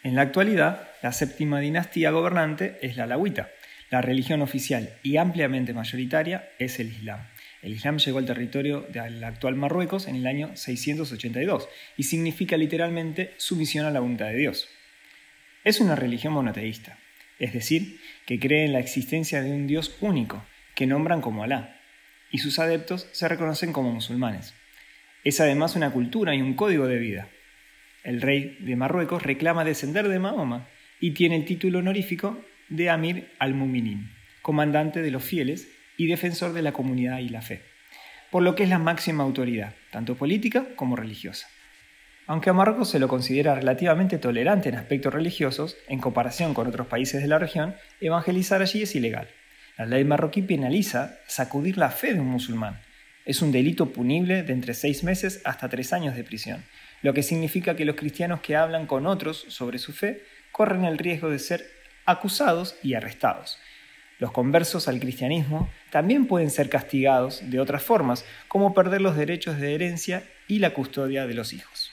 En 0.04 0.16
la 0.16 0.22
actualidad, 0.22 0.90
la 1.02 1.12
séptima 1.12 1.60
dinastía 1.60 2.12
gobernante 2.12 2.78
es 2.82 2.98
la 2.98 3.04
alawita. 3.04 3.50
La 3.90 4.02
religión 4.02 4.42
oficial 4.42 4.90
y 5.04 5.18
ampliamente 5.18 5.74
mayoritaria 5.74 6.50
es 6.60 6.80
el 6.80 6.88
Islam. 6.88 7.28
El 7.62 7.74
Islam 7.74 7.98
llegó 7.98 8.20
al 8.20 8.26
territorio 8.26 8.82
del 8.90 9.24
actual 9.24 9.56
Marruecos 9.56 10.08
en 10.08 10.16
el 10.16 10.26
año 10.26 10.56
682 10.56 11.68
y 11.98 12.04
significa 12.04 12.58
literalmente 12.58 13.34
sumisión 13.38 13.86
a 13.86 13.92
la 13.92 14.00
voluntad 14.00 14.28
de 14.28 14.38
Dios. 14.38 14.70
Es 15.64 15.80
una 15.80 15.96
religión 15.96 16.34
monoteísta, 16.34 16.98
es 17.38 17.54
decir, 17.54 18.00
que 18.26 18.40
cree 18.40 18.66
en 18.66 18.74
la 18.74 18.80
existencia 18.80 19.44
de 19.44 19.52
un 19.52 19.68
Dios 19.68 19.96
único, 20.02 20.44
que 20.74 20.88
nombran 20.88 21.22
como 21.22 21.44
Alá, 21.44 21.80
y 22.32 22.40
sus 22.40 22.58
adeptos 22.58 23.08
se 23.12 23.28
reconocen 23.28 23.72
como 23.72 23.92
musulmanes. 23.92 24.56
Es 25.24 25.40
además 25.40 25.76
una 25.76 25.92
cultura 25.92 26.34
y 26.34 26.42
un 26.42 26.56
código 26.56 26.88
de 26.88 26.98
vida. 26.98 27.30
El 28.04 28.22
rey 28.22 28.58
de 28.62 28.76
Marruecos 28.76 29.22
reclama 29.22 29.64
descender 29.64 30.08
de 30.08 30.18
Mahoma 30.18 30.68
y 31.00 31.12
tiene 31.12 31.36
el 31.36 31.46
título 31.46 31.80
honorífico 31.80 32.44
de 32.70 32.90
Amir 32.90 33.32
al-Muminin, 33.38 34.10
comandante 34.42 35.04
de 35.04 35.12
los 35.12 35.24
fieles 35.24 35.68
y 35.96 36.08
defensor 36.08 36.54
de 36.54 36.64
la 36.64 36.74
comunidad 36.74 37.20
y 37.20 37.30
la 37.30 37.44
fe, 37.44 37.62
por 38.32 38.42
lo 38.42 38.56
que 38.56 38.64
es 38.64 38.70
la 38.70 38.80
máxima 38.80 39.24
autoridad, 39.24 39.76
tanto 39.92 40.16
política 40.16 40.66
como 40.76 40.96
religiosa. 40.96 41.48
Aunque 42.32 42.50
a 42.50 42.54
Marruecos 42.54 42.90
se 42.90 42.98
lo 42.98 43.10
considera 43.10 43.56
relativamente 43.56 44.18
tolerante 44.18 44.70
en 44.70 44.76
aspectos 44.76 45.14
religiosos, 45.14 45.76
en 45.90 46.00
comparación 46.00 46.54
con 46.54 46.66
otros 46.66 46.88
países 46.88 47.22
de 47.22 47.28
la 47.28 47.40
región, 47.40 47.76
evangelizar 48.00 48.62
allí 48.62 48.84
es 48.84 48.96
ilegal. 48.96 49.28
La 49.78 49.86
ley 49.86 50.06
marroquí 50.06 50.42
penaliza 50.42 51.18
sacudir 51.28 51.78
la 51.78 51.90
fe 51.90 52.14
de 52.14 52.22
un 52.22 52.28
musulmán. 52.28 52.80
Es 53.26 53.42
un 53.42 53.52
delito 53.52 53.92
punible 53.92 54.44
de 54.44 54.54
entre 54.54 54.76
seis 54.76 55.04
meses 55.04 55.42
hasta 55.44 55.68
tres 55.68 55.92
años 55.92 56.16
de 56.16 56.24
prisión, 56.24 56.64
lo 57.02 57.14
que 57.14 57.22
significa 57.22 57.76
que 57.76 57.84
los 57.84 57.98
cristianos 57.98 58.40
que 58.40 58.56
hablan 58.56 58.88
con 58.88 59.08
otros 59.08 59.44
sobre 59.50 59.78
su 59.78 59.92
fe 59.92 60.24
corren 60.54 60.86
el 60.86 61.00
riesgo 61.00 61.30
de 61.30 61.38
ser 61.38 61.66
acusados 62.06 62.78
y 62.82 62.94
arrestados. 62.94 63.60
Los 64.20 64.32
conversos 64.32 64.88
al 64.88 65.02
cristianismo 65.02 65.70
también 65.90 66.28
pueden 66.28 66.50
ser 66.50 66.70
castigados 66.70 67.42
de 67.52 67.60
otras 67.60 67.84
formas, 67.84 68.24
como 68.48 68.74
perder 68.74 69.02
los 69.02 69.18
derechos 69.18 69.60
de 69.60 69.76
herencia 69.76 70.24
y 70.48 70.60
la 70.60 70.70
custodia 70.70 71.28
de 71.28 71.34
los 71.34 71.52
hijos. 71.52 71.92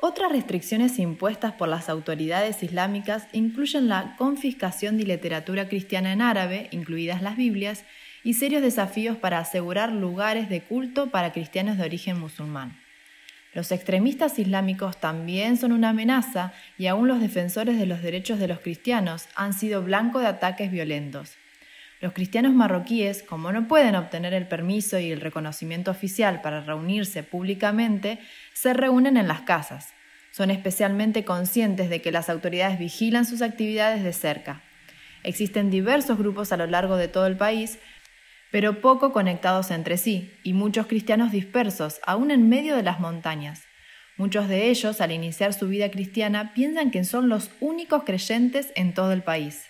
Otras 0.00 0.32
restricciones 0.32 0.98
impuestas 0.98 1.52
por 1.52 1.68
las 1.68 1.88
autoridades 1.88 2.62
islámicas 2.62 3.26
incluyen 3.32 3.88
la 3.88 4.16
confiscación 4.16 4.98
de 4.98 5.04
literatura 5.04 5.68
cristiana 5.68 6.12
en 6.12 6.20
árabe, 6.20 6.68
incluidas 6.72 7.22
las 7.22 7.36
Biblias, 7.36 7.84
y 8.22 8.34
serios 8.34 8.62
desafíos 8.62 9.16
para 9.16 9.38
asegurar 9.38 9.92
lugares 9.92 10.48
de 10.48 10.62
culto 10.62 11.10
para 11.10 11.32
cristianos 11.32 11.76
de 11.76 11.84
origen 11.84 12.18
musulmán. 12.18 12.80
Los 13.52 13.70
extremistas 13.70 14.38
islámicos 14.38 14.98
también 14.98 15.56
son 15.56 15.70
una 15.72 15.90
amenaza 15.90 16.52
y 16.76 16.88
aún 16.88 17.06
los 17.06 17.20
defensores 17.20 17.78
de 17.78 17.86
los 17.86 18.02
derechos 18.02 18.40
de 18.40 18.48
los 18.48 18.58
cristianos 18.58 19.28
han 19.36 19.52
sido 19.52 19.82
blanco 19.82 20.18
de 20.18 20.26
ataques 20.26 20.72
violentos. 20.72 21.36
Los 22.04 22.12
cristianos 22.12 22.52
marroquíes, 22.52 23.22
como 23.22 23.50
no 23.50 23.66
pueden 23.66 23.94
obtener 23.94 24.34
el 24.34 24.46
permiso 24.46 24.98
y 24.98 25.10
el 25.10 25.22
reconocimiento 25.22 25.90
oficial 25.90 26.42
para 26.42 26.60
reunirse 26.60 27.22
públicamente, 27.22 28.18
se 28.52 28.74
reúnen 28.74 29.16
en 29.16 29.26
las 29.26 29.40
casas. 29.40 29.94
Son 30.30 30.50
especialmente 30.50 31.24
conscientes 31.24 31.88
de 31.88 32.02
que 32.02 32.12
las 32.12 32.28
autoridades 32.28 32.78
vigilan 32.78 33.24
sus 33.24 33.40
actividades 33.40 34.04
de 34.04 34.12
cerca. 34.12 34.60
Existen 35.22 35.70
diversos 35.70 36.18
grupos 36.18 36.52
a 36.52 36.58
lo 36.58 36.66
largo 36.66 36.98
de 36.98 37.08
todo 37.08 37.26
el 37.26 37.38
país, 37.38 37.78
pero 38.50 38.82
poco 38.82 39.10
conectados 39.10 39.70
entre 39.70 39.96
sí, 39.96 40.38
y 40.42 40.52
muchos 40.52 40.86
cristianos 40.86 41.32
dispersos, 41.32 42.00
aún 42.04 42.30
en 42.30 42.50
medio 42.50 42.76
de 42.76 42.82
las 42.82 43.00
montañas. 43.00 43.62
Muchos 44.18 44.46
de 44.50 44.68
ellos, 44.68 45.00
al 45.00 45.10
iniciar 45.10 45.54
su 45.54 45.68
vida 45.68 45.90
cristiana, 45.90 46.52
piensan 46.52 46.90
que 46.90 47.02
son 47.02 47.30
los 47.30 47.50
únicos 47.60 48.02
creyentes 48.04 48.74
en 48.76 48.92
todo 48.92 49.12
el 49.12 49.22
país 49.22 49.62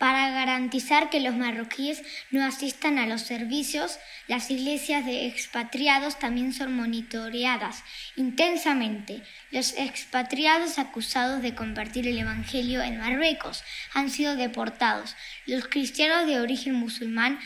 para 0.00 0.30
garantizar 0.30 1.10
que 1.10 1.20
los 1.20 1.36
marroquíes 1.36 2.02
no 2.30 2.42
asistan 2.42 2.98
a 2.98 3.06
los 3.06 3.20
servicios, 3.20 3.98
las 4.28 4.50
iglesias 4.50 5.04
de 5.04 5.26
expatriados 5.26 6.18
también 6.18 6.54
son 6.54 6.74
monitoreadas 6.74 7.84
intensamente. 8.16 9.22
Los 9.50 9.74
expatriados 9.76 10.78
acusados 10.78 11.42
de 11.42 11.54
compartir 11.54 12.08
el 12.08 12.18
Evangelio 12.18 12.80
en 12.80 12.96
Marruecos 12.96 13.62
han 13.92 14.08
sido 14.08 14.36
deportados. 14.36 15.16
Los 15.44 15.68
cristianos 15.68 16.26
de 16.26 16.40
origen 16.40 16.72
musulmán 16.72 17.38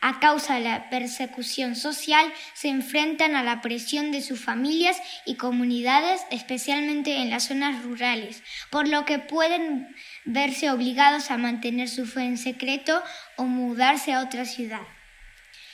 a 0.00 0.18
causa 0.18 0.54
de 0.54 0.62
la 0.62 0.88
persecución 0.88 1.76
social, 1.76 2.32
se 2.54 2.68
enfrentan 2.68 3.36
a 3.36 3.42
la 3.42 3.60
presión 3.60 4.12
de 4.12 4.22
sus 4.22 4.40
familias 4.40 4.96
y 5.26 5.34
comunidades, 5.34 6.22
especialmente 6.30 7.16
en 7.16 7.30
las 7.30 7.48
zonas 7.48 7.82
rurales, 7.84 8.42
por 8.70 8.88
lo 8.88 9.04
que 9.04 9.18
pueden 9.18 9.94
verse 10.24 10.70
obligados 10.70 11.30
a 11.30 11.38
mantener 11.38 11.88
su 11.88 12.06
fe 12.06 12.22
en 12.22 12.38
secreto 12.38 13.02
o 13.36 13.44
mudarse 13.44 14.12
a 14.12 14.20
otra 14.20 14.44
ciudad. 14.44 14.82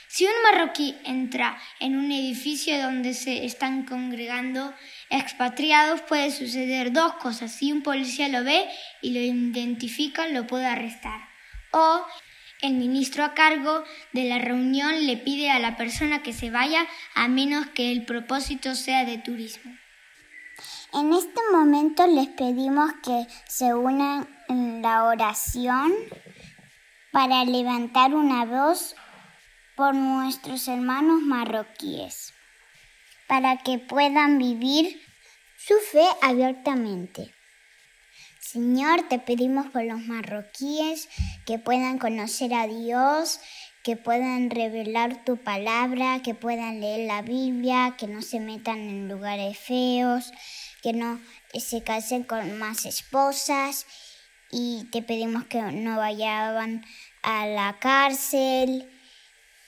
Si 0.09 0.25
un 0.25 0.33
marroquí 0.45 0.97
entra 1.05 1.59
en 1.81 1.97
un 1.97 2.11
edificio 2.13 2.81
donde 2.81 3.13
se 3.13 3.45
están 3.45 3.85
congregando 3.85 4.73
expatriados, 5.11 6.01
puede 6.03 6.31
suceder 6.31 6.93
dos 6.93 7.15
cosas. 7.15 7.53
Si 7.53 7.73
un 7.73 7.83
policía 7.83 8.29
lo 8.29 8.45
ve 8.45 8.67
y 9.03 9.11
lo 9.13 9.21
identifica, 9.21 10.29
lo 10.29 10.47
puede 10.47 10.67
arrestar. 10.67 11.21
O 11.73 12.07
el 12.63 12.75
ministro 12.75 13.25
a 13.25 13.35
cargo 13.35 13.85
de 14.13 14.25
la 14.25 14.39
reunión 14.39 15.07
le 15.07 15.17
pide 15.17 15.51
a 15.51 15.59
la 15.59 15.77
persona 15.77 16.23
que 16.23 16.33
se 16.33 16.51
vaya 16.51 16.87
a 17.15 17.29
menos 17.29 17.67
que 17.67 17.93
el 17.93 18.05
propósito 18.05 18.75
sea 18.75 19.05
de 19.05 19.19
turismo. 19.19 19.77
En 20.95 21.13
este 21.13 21.41
momento 21.53 22.07
les 22.07 22.29
pedimos 22.29 22.91
que 23.03 23.27
se 23.49 23.75
unan 23.75 24.36
en 24.49 24.83
la 24.83 25.05
oración 25.05 25.93
para 27.13 27.45
levantar 27.45 28.15
una 28.15 28.45
voz 28.45 28.95
por 29.77 29.95
nuestros 29.95 30.69
hermanos 30.69 31.23
marroquíes, 31.23 32.33
para 33.27 33.59
que 33.59 33.79
puedan 33.79 34.39
vivir 34.39 35.01
su 35.57 35.75
fe 35.93 36.07
abiertamente. 36.23 37.35
Señor, 38.41 39.09
te 39.09 39.19
pedimos 39.19 39.67
por 39.71 39.85
los 39.85 40.01
marroquíes 40.01 41.09
que 41.45 41.59
puedan 41.59 41.99
conocer 41.99 42.55
a 42.55 42.67
Dios, 42.67 43.41
que 43.83 43.97
puedan 43.97 44.51
revelar 44.51 45.25
tu 45.25 45.37
palabra, 45.37 46.21
que 46.23 46.35
puedan 46.35 46.81
leer 46.81 47.07
la 47.07 47.23
Biblia, 47.23 47.97
que 47.99 48.07
no 48.07 48.23
se 48.23 48.41
metan 48.41 48.79
en 48.79 49.09
lugares 49.09 49.59
feos, 49.59 50.33
que 50.83 50.93
no 50.93 51.21
se 51.55 51.83
casen 51.83 52.25
con 52.25 52.59
más 52.59 52.85
esposas 52.85 53.87
y 54.51 54.85
te 54.91 55.03
pedimos 55.03 55.45
que 55.45 55.61
no 55.61 55.97
vayan 55.97 56.85
a 57.23 57.47
la 57.47 57.77
cárcel. 57.81 58.89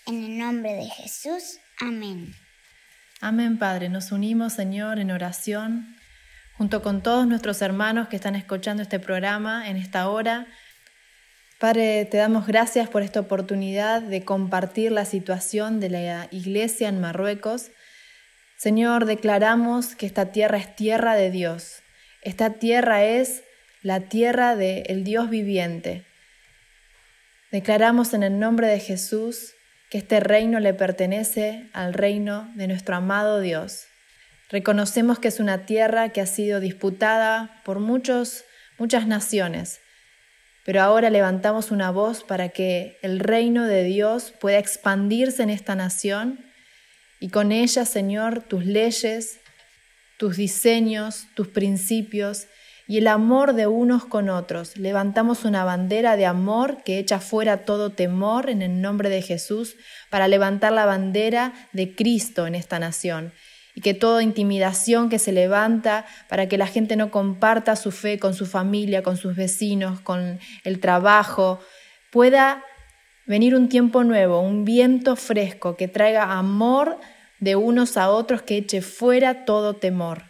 En 0.07 0.25
el 0.25 0.39
nombre 0.39 0.73
de 0.73 0.87
Jesús, 0.87 1.59
amén. 1.81 2.35
Amén, 3.21 3.59
Padre. 3.59 3.89
Nos 3.89 4.13
unimos, 4.13 4.53
Señor, 4.53 4.99
en 4.99 5.11
oración, 5.11 5.97
junto 6.57 6.83
con 6.83 7.03
todos 7.03 7.27
nuestros 7.27 7.61
hermanos 7.63 8.09
que 8.09 8.17
están 8.17 8.37
escuchando 8.37 8.83
este 8.83 9.01
programa 9.01 9.69
en 9.69 9.77
esta 9.77 10.09
hora. 10.09 10.47
Padre, 11.59 12.05
te 12.05 12.19
damos 12.19 12.47
gracias 12.47 12.89
por 12.89 13.03
esta 13.03 13.19
oportunidad 13.19 14.01
de 14.01 14.25
compartir 14.25 14.93
la 14.93 15.05
situación 15.05 15.81
de 15.81 15.91
la 15.91 16.29
iglesia 16.31 16.89
en 16.89 17.01
Marruecos. 17.01 17.73
Señor, 18.57 19.05
declaramos 19.05 19.97
que 19.97 20.07
esta 20.07 20.31
tierra 20.31 20.59
es 20.59 20.77
tierra 20.77 21.17
de 21.17 21.33
Dios. 21.33 21.83
Esta 22.23 22.55
tierra 22.55 23.05
es 23.05 23.43
la 23.83 24.09
tierra 24.09 24.57
del 24.57 25.05
Dios 25.05 25.31
viviente. 25.31 26.05
Declaramos 27.51 28.15
en 28.15 28.23
el 28.23 28.39
nombre 28.39 28.67
de 28.67 28.81
Jesús 28.81 29.55
que 29.91 29.99
este 29.99 30.21
reino 30.21 30.61
le 30.61 30.75
pertenece 30.75 31.69
al 31.73 31.95
reino 31.95 32.51
de 32.55 32.69
nuestro 32.69 32.97
amado 32.97 33.41
Dios. 33.41 33.87
Reconocemos 34.51 35.19
que 35.19 35.29
es 35.29 35.41
una 35.41 35.67
tierra 35.67 36.11
que 36.11 36.21
ha 36.21 36.27
sido 36.27 36.61
disputada 36.61 37.61
por 37.65 37.81
muchos, 37.81 38.45
muchas 38.79 39.07
naciones 39.07 39.81
pero 40.69 40.83
ahora 40.83 41.09
levantamos 41.09 41.71
una 41.71 41.91
voz 41.91 42.25
para 42.25 42.51
que 42.51 42.99
el 43.01 43.21
reino 43.21 43.65
de 43.65 43.85
Dios 43.85 44.35
pueda 44.39 44.59
expandirse 44.59 45.43
en 45.43 45.49
esta 45.49 45.75
nación 45.75 46.45
y 47.21 47.31
con 47.31 47.53
ella, 47.53 47.87
Señor, 47.87 48.43
tus 48.43 48.67
leyes, 48.67 49.41
tus 50.19 50.37
diseños, 50.37 51.27
tus 51.35 51.49
principios 51.49 52.49
y 52.89 52.97
el 52.97 53.07
amor 53.07 53.53
de 53.53 53.67
unos 53.67 54.07
con 54.07 54.31
otros. 54.31 54.79
Levantamos 54.79 55.45
una 55.45 55.63
bandera 55.63 56.17
de 56.17 56.25
amor 56.25 56.83
que 56.85 56.99
echa 56.99 57.21
fuera 57.21 57.67
todo 57.67 57.91
temor 57.91 58.49
en 58.49 58.63
el 58.63 58.81
nombre 58.81 59.11
de 59.11 59.21
Jesús 59.21 59.77
para 60.09 60.27
levantar 60.27 60.73
la 60.73 60.87
bandera 60.87 61.53
de 61.73 61.95
Cristo 61.95 62.47
en 62.47 62.55
esta 62.55 62.79
nación 62.79 63.35
y 63.75 63.83
que 63.83 63.93
toda 63.93 64.23
intimidación 64.23 65.11
que 65.11 65.19
se 65.19 65.33
levanta 65.33 66.07
para 66.31 66.49
que 66.49 66.57
la 66.57 66.67
gente 66.67 66.97
no 66.97 67.11
comparta 67.11 67.77
su 67.77 67.93
fe 67.93 68.19
con 68.19 68.33
su 68.33 68.47
familia, 68.47 69.03
con 69.03 69.19
sus 69.19 69.37
vecinos, 69.37 70.01
con 70.01 70.41
el 70.65 70.81
trabajo, 70.81 71.61
pueda 72.11 72.65
venir 73.27 73.55
un 73.55 73.69
tiempo 73.69 74.03
nuevo, 74.03 74.41
un 74.41 74.65
viento 74.65 75.15
fresco 75.15 75.77
que 75.77 75.89
traiga 75.89 76.39
amor 76.39 76.99
de 77.39 77.55
unos 77.55 77.99
a 77.99 78.09
otros 78.09 78.41
que 78.41 78.57
eche 78.57 78.81
fuera 78.81 79.45
todo 79.45 79.77
temor. 79.77 80.25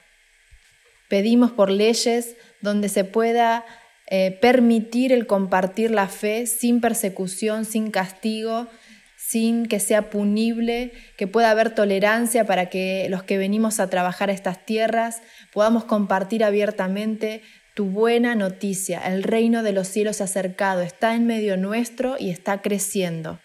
Pedimos 1.08 1.50
por 1.50 1.70
leyes 1.70 2.36
donde 2.60 2.88
se 2.88 3.04
pueda 3.04 3.64
eh, 4.10 4.38
permitir 4.40 5.12
el 5.12 5.26
compartir 5.26 5.90
la 5.90 6.08
fe 6.08 6.46
sin 6.46 6.80
persecución, 6.80 7.64
sin 7.64 7.90
castigo, 7.90 8.68
sin 9.16 9.66
que 9.66 9.80
sea 9.80 10.10
punible, 10.10 10.92
que 11.16 11.26
pueda 11.26 11.50
haber 11.50 11.74
tolerancia 11.74 12.46
para 12.46 12.70
que 12.70 13.08
los 13.10 13.22
que 13.22 13.36
venimos 13.36 13.80
a 13.80 13.90
trabajar 13.90 14.30
a 14.30 14.32
estas 14.32 14.64
tierras 14.64 15.20
podamos 15.52 15.84
compartir 15.84 16.44
abiertamente 16.44 17.42
tu 17.74 17.84
buena 17.84 18.34
noticia. 18.34 19.00
El 19.00 19.22
reino 19.22 19.62
de 19.62 19.72
los 19.72 19.86
cielos 19.88 20.20
acercado 20.20 20.80
está 20.80 21.14
en 21.14 21.26
medio 21.26 21.56
nuestro 21.56 22.16
y 22.18 22.30
está 22.30 22.62
creciendo. 22.62 23.38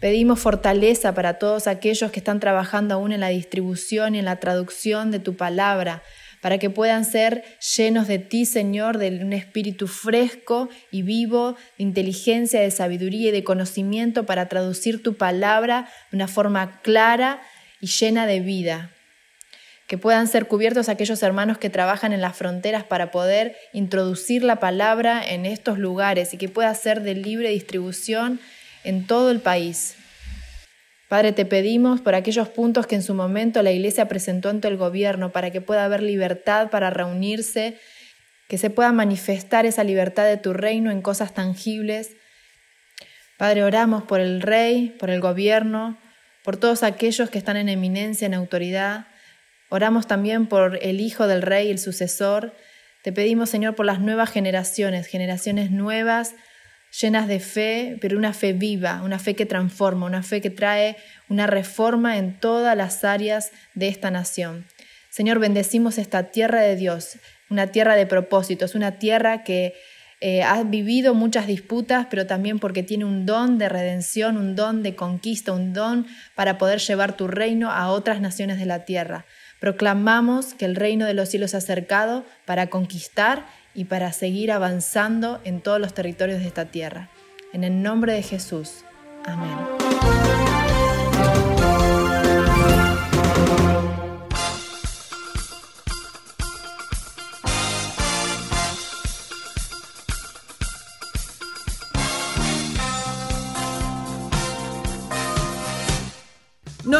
Pedimos 0.00 0.40
fortaleza 0.40 1.14
para 1.14 1.38
todos 1.38 1.68
aquellos 1.68 2.10
que 2.10 2.18
están 2.18 2.40
trabajando 2.40 2.94
aún 2.94 3.12
en 3.12 3.20
la 3.20 3.28
distribución 3.28 4.16
y 4.16 4.18
en 4.18 4.24
la 4.24 4.40
traducción 4.40 5.12
de 5.12 5.20
tu 5.20 5.36
palabra, 5.36 6.02
para 6.42 6.58
que 6.58 6.70
puedan 6.70 7.04
ser 7.04 7.44
llenos 7.76 8.08
de 8.08 8.18
ti, 8.18 8.44
Señor, 8.46 8.98
de 8.98 9.20
un 9.22 9.32
espíritu 9.32 9.86
fresco 9.86 10.68
y 10.90 11.02
vivo, 11.02 11.52
de 11.78 11.84
inteligencia, 11.84 12.60
de 12.60 12.72
sabiduría 12.72 13.28
y 13.28 13.32
de 13.32 13.44
conocimiento 13.44 14.26
para 14.26 14.48
traducir 14.48 15.04
tu 15.04 15.14
palabra 15.16 15.88
de 16.10 16.16
una 16.16 16.26
forma 16.26 16.80
clara 16.82 17.40
y 17.80 17.86
llena 17.86 18.26
de 18.26 18.40
vida. 18.40 18.90
Que 19.86 19.98
puedan 19.98 20.26
ser 20.26 20.48
cubiertos 20.48 20.88
aquellos 20.88 21.22
hermanos 21.22 21.58
que 21.58 21.70
trabajan 21.70 22.12
en 22.12 22.20
las 22.20 22.36
fronteras 22.36 22.82
para 22.82 23.12
poder 23.12 23.56
introducir 23.72 24.42
la 24.42 24.56
palabra 24.56 25.22
en 25.24 25.46
estos 25.46 25.78
lugares 25.78 26.34
y 26.34 26.38
que 26.38 26.48
pueda 26.48 26.74
ser 26.74 27.02
de 27.02 27.14
libre 27.14 27.50
distribución 27.50 28.40
en 28.82 29.06
todo 29.06 29.30
el 29.30 29.38
país. 29.38 29.94
Padre, 31.12 31.32
te 31.32 31.44
pedimos 31.44 32.00
por 32.00 32.14
aquellos 32.14 32.48
puntos 32.48 32.86
que 32.86 32.94
en 32.94 33.02
su 33.02 33.12
momento 33.12 33.62
la 33.62 33.70
Iglesia 33.70 34.08
presentó 34.08 34.48
ante 34.48 34.66
el 34.68 34.78
gobierno 34.78 35.30
para 35.30 35.50
que 35.50 35.60
pueda 35.60 35.84
haber 35.84 36.02
libertad 36.02 36.70
para 36.70 36.88
reunirse, 36.88 37.76
que 38.48 38.56
se 38.56 38.70
pueda 38.70 38.92
manifestar 38.92 39.66
esa 39.66 39.84
libertad 39.84 40.24
de 40.24 40.38
tu 40.38 40.54
reino 40.54 40.90
en 40.90 41.02
cosas 41.02 41.34
tangibles. 41.34 42.12
Padre, 43.36 43.62
oramos 43.62 44.04
por 44.04 44.20
el 44.20 44.40
rey, 44.40 44.96
por 44.98 45.10
el 45.10 45.20
gobierno, 45.20 45.98
por 46.44 46.56
todos 46.56 46.82
aquellos 46.82 47.28
que 47.28 47.36
están 47.36 47.58
en 47.58 47.68
eminencia, 47.68 48.24
en 48.24 48.32
autoridad. 48.32 49.06
Oramos 49.68 50.06
también 50.06 50.46
por 50.46 50.78
el 50.80 50.98
hijo 50.98 51.26
del 51.26 51.42
rey, 51.42 51.70
el 51.70 51.78
sucesor. 51.78 52.54
Te 53.02 53.12
pedimos, 53.12 53.50
Señor, 53.50 53.74
por 53.74 53.84
las 53.84 54.00
nuevas 54.00 54.30
generaciones, 54.30 55.08
generaciones 55.08 55.70
nuevas 55.70 56.34
llenas 57.00 57.26
de 57.26 57.40
fe, 57.40 57.98
pero 58.00 58.18
una 58.18 58.32
fe 58.32 58.52
viva, 58.52 59.02
una 59.02 59.18
fe 59.18 59.34
que 59.34 59.46
transforma, 59.46 60.06
una 60.06 60.22
fe 60.22 60.40
que 60.40 60.50
trae 60.50 60.96
una 61.28 61.46
reforma 61.46 62.18
en 62.18 62.38
todas 62.38 62.76
las 62.76 63.04
áreas 63.04 63.50
de 63.74 63.88
esta 63.88 64.10
nación. 64.10 64.66
Señor, 65.10 65.38
bendecimos 65.38 65.98
esta 65.98 66.30
tierra 66.30 66.60
de 66.60 66.76
Dios, 66.76 67.18
una 67.50 67.66
tierra 67.68 67.96
de 67.96 68.06
propósitos, 68.06 68.74
una 68.74 68.98
tierra 68.98 69.44
que 69.44 69.74
eh, 70.20 70.42
ha 70.42 70.62
vivido 70.62 71.14
muchas 71.14 71.46
disputas, 71.46 72.06
pero 72.08 72.26
también 72.26 72.60
porque 72.60 72.82
tiene 72.82 73.04
un 73.04 73.26
don 73.26 73.58
de 73.58 73.68
redención, 73.68 74.36
un 74.36 74.54
don 74.54 74.82
de 74.82 74.94
conquista, 74.94 75.52
un 75.52 75.72
don 75.72 76.06
para 76.36 76.58
poder 76.58 76.78
llevar 76.78 77.16
tu 77.16 77.26
reino 77.26 77.72
a 77.72 77.90
otras 77.90 78.20
naciones 78.20 78.58
de 78.58 78.66
la 78.66 78.84
tierra. 78.84 79.26
Proclamamos 79.58 80.54
que 80.54 80.64
el 80.64 80.76
reino 80.76 81.06
de 81.06 81.14
los 81.14 81.28
cielos 81.28 81.54
ha 81.54 81.58
acercado 81.58 82.24
para 82.44 82.68
conquistar 82.68 83.46
y 83.74 83.84
para 83.84 84.12
seguir 84.12 84.52
avanzando 84.52 85.40
en 85.44 85.60
todos 85.60 85.80
los 85.80 85.94
territorios 85.94 86.40
de 86.40 86.46
esta 86.46 86.66
tierra. 86.66 87.08
En 87.52 87.64
el 87.64 87.82
nombre 87.82 88.14
de 88.14 88.22
Jesús. 88.22 88.84
Amén. 89.24 90.61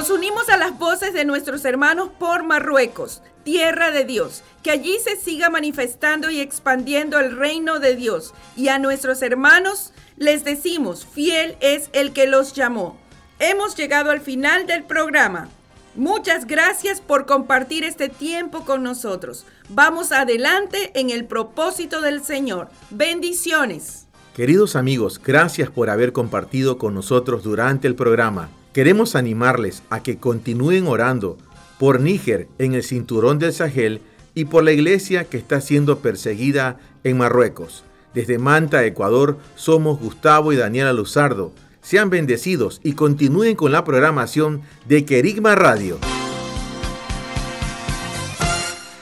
Nos 0.03 0.11
unimos 0.11 0.49
a 0.49 0.57
las 0.57 0.77
voces 0.81 1.15
de 1.15 1.25
nuestros 1.25 1.65
hermanos 1.65 2.11
por 2.19 2.43
Marruecos, 2.43 3.23
tierra 3.45 3.93
de 3.93 4.05
Dios, 4.05 4.43
que 4.65 4.73
allí 4.73 4.97
se 4.99 5.15
siga 5.15 5.49
manifestando 5.49 6.29
y 6.29 6.41
expandiendo 6.41 7.21
el 7.21 7.37
reino 7.37 7.79
de 7.79 7.95
Dios. 7.95 8.35
Y 8.57 8.67
a 8.67 8.81
nuestros 8.81 9.23
hermanos 9.23 9.93
les 10.17 10.43
decimos, 10.43 11.07
fiel 11.07 11.57
es 11.61 11.89
el 11.93 12.13
que 12.13 12.27
los 12.27 12.53
llamó. 12.53 12.99
Hemos 13.39 13.77
llegado 13.77 14.11
al 14.11 14.21
final 14.21 14.67
del 14.67 14.83
programa. 14.83 15.49
Muchas 15.95 16.49
gracias 16.49 17.01
por 17.01 17.25
compartir 17.25 17.85
este 17.85 18.09
tiempo 18.09 18.65
con 18.65 18.83
nosotros. 18.83 19.47
Vamos 19.69 20.11
adelante 20.11 20.91
en 20.99 21.11
el 21.11 21.27
propósito 21.27 22.01
del 22.01 22.25
Señor. 22.25 22.71
Bendiciones. 22.91 24.09
Queridos 24.35 24.75
amigos, 24.75 25.21
gracias 25.25 25.71
por 25.71 25.91
haber 25.91 26.13
compartido 26.13 26.77
con 26.77 26.93
nosotros 26.93 27.45
durante 27.45 27.87
el 27.87 27.95
programa. 27.95 28.49
Queremos 28.73 29.17
animarles 29.17 29.83
a 29.91 30.03
que 30.03 30.17
continúen 30.17 30.87
orando 30.87 31.37
por 31.79 32.01
Níger 32.01 32.49
en 32.59 32.75
el 32.75 32.83
cinturón 32.83 33.39
del 33.39 33.53
Sahel 33.53 34.01
y 34.35 34.47
por 34.47 34.65
la 34.65 34.73
iglesia 34.73 35.25
que 35.25 35.37
está 35.37 35.61
siendo 35.61 35.99
perseguida 35.99 36.79
en 37.05 37.19
Marruecos. 37.19 37.85
Desde 38.15 38.39
Manta, 38.39 38.85
Ecuador, 38.85 39.39
somos 39.57 39.99
Gustavo 40.01 40.53
y 40.53 40.57
Daniela 40.57 40.93
Luzardo. 40.95 41.53
Sean 41.83 42.09
bendecidos 42.09 42.81
y 42.83 42.93
continúen 42.93 43.57
con 43.57 43.73
la 43.73 43.85
programación 43.85 44.63
de 44.87 45.05
Querigma 45.05 45.55
Radio. 45.55 45.99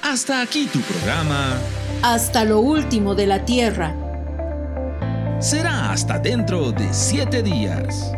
Hasta 0.03 0.41
aquí 0.43 0.68
tu 0.73 0.81
programa. 0.81 1.59
Hasta 2.03 2.45
lo 2.45 2.59
último 2.59 3.14
de 3.14 3.27
la 3.27 3.45
tierra. 3.45 3.95
Será 5.41 5.93
hasta 5.93 6.18
dentro 6.18 6.73
de 6.73 6.93
siete 6.93 7.43
días. 7.43 8.12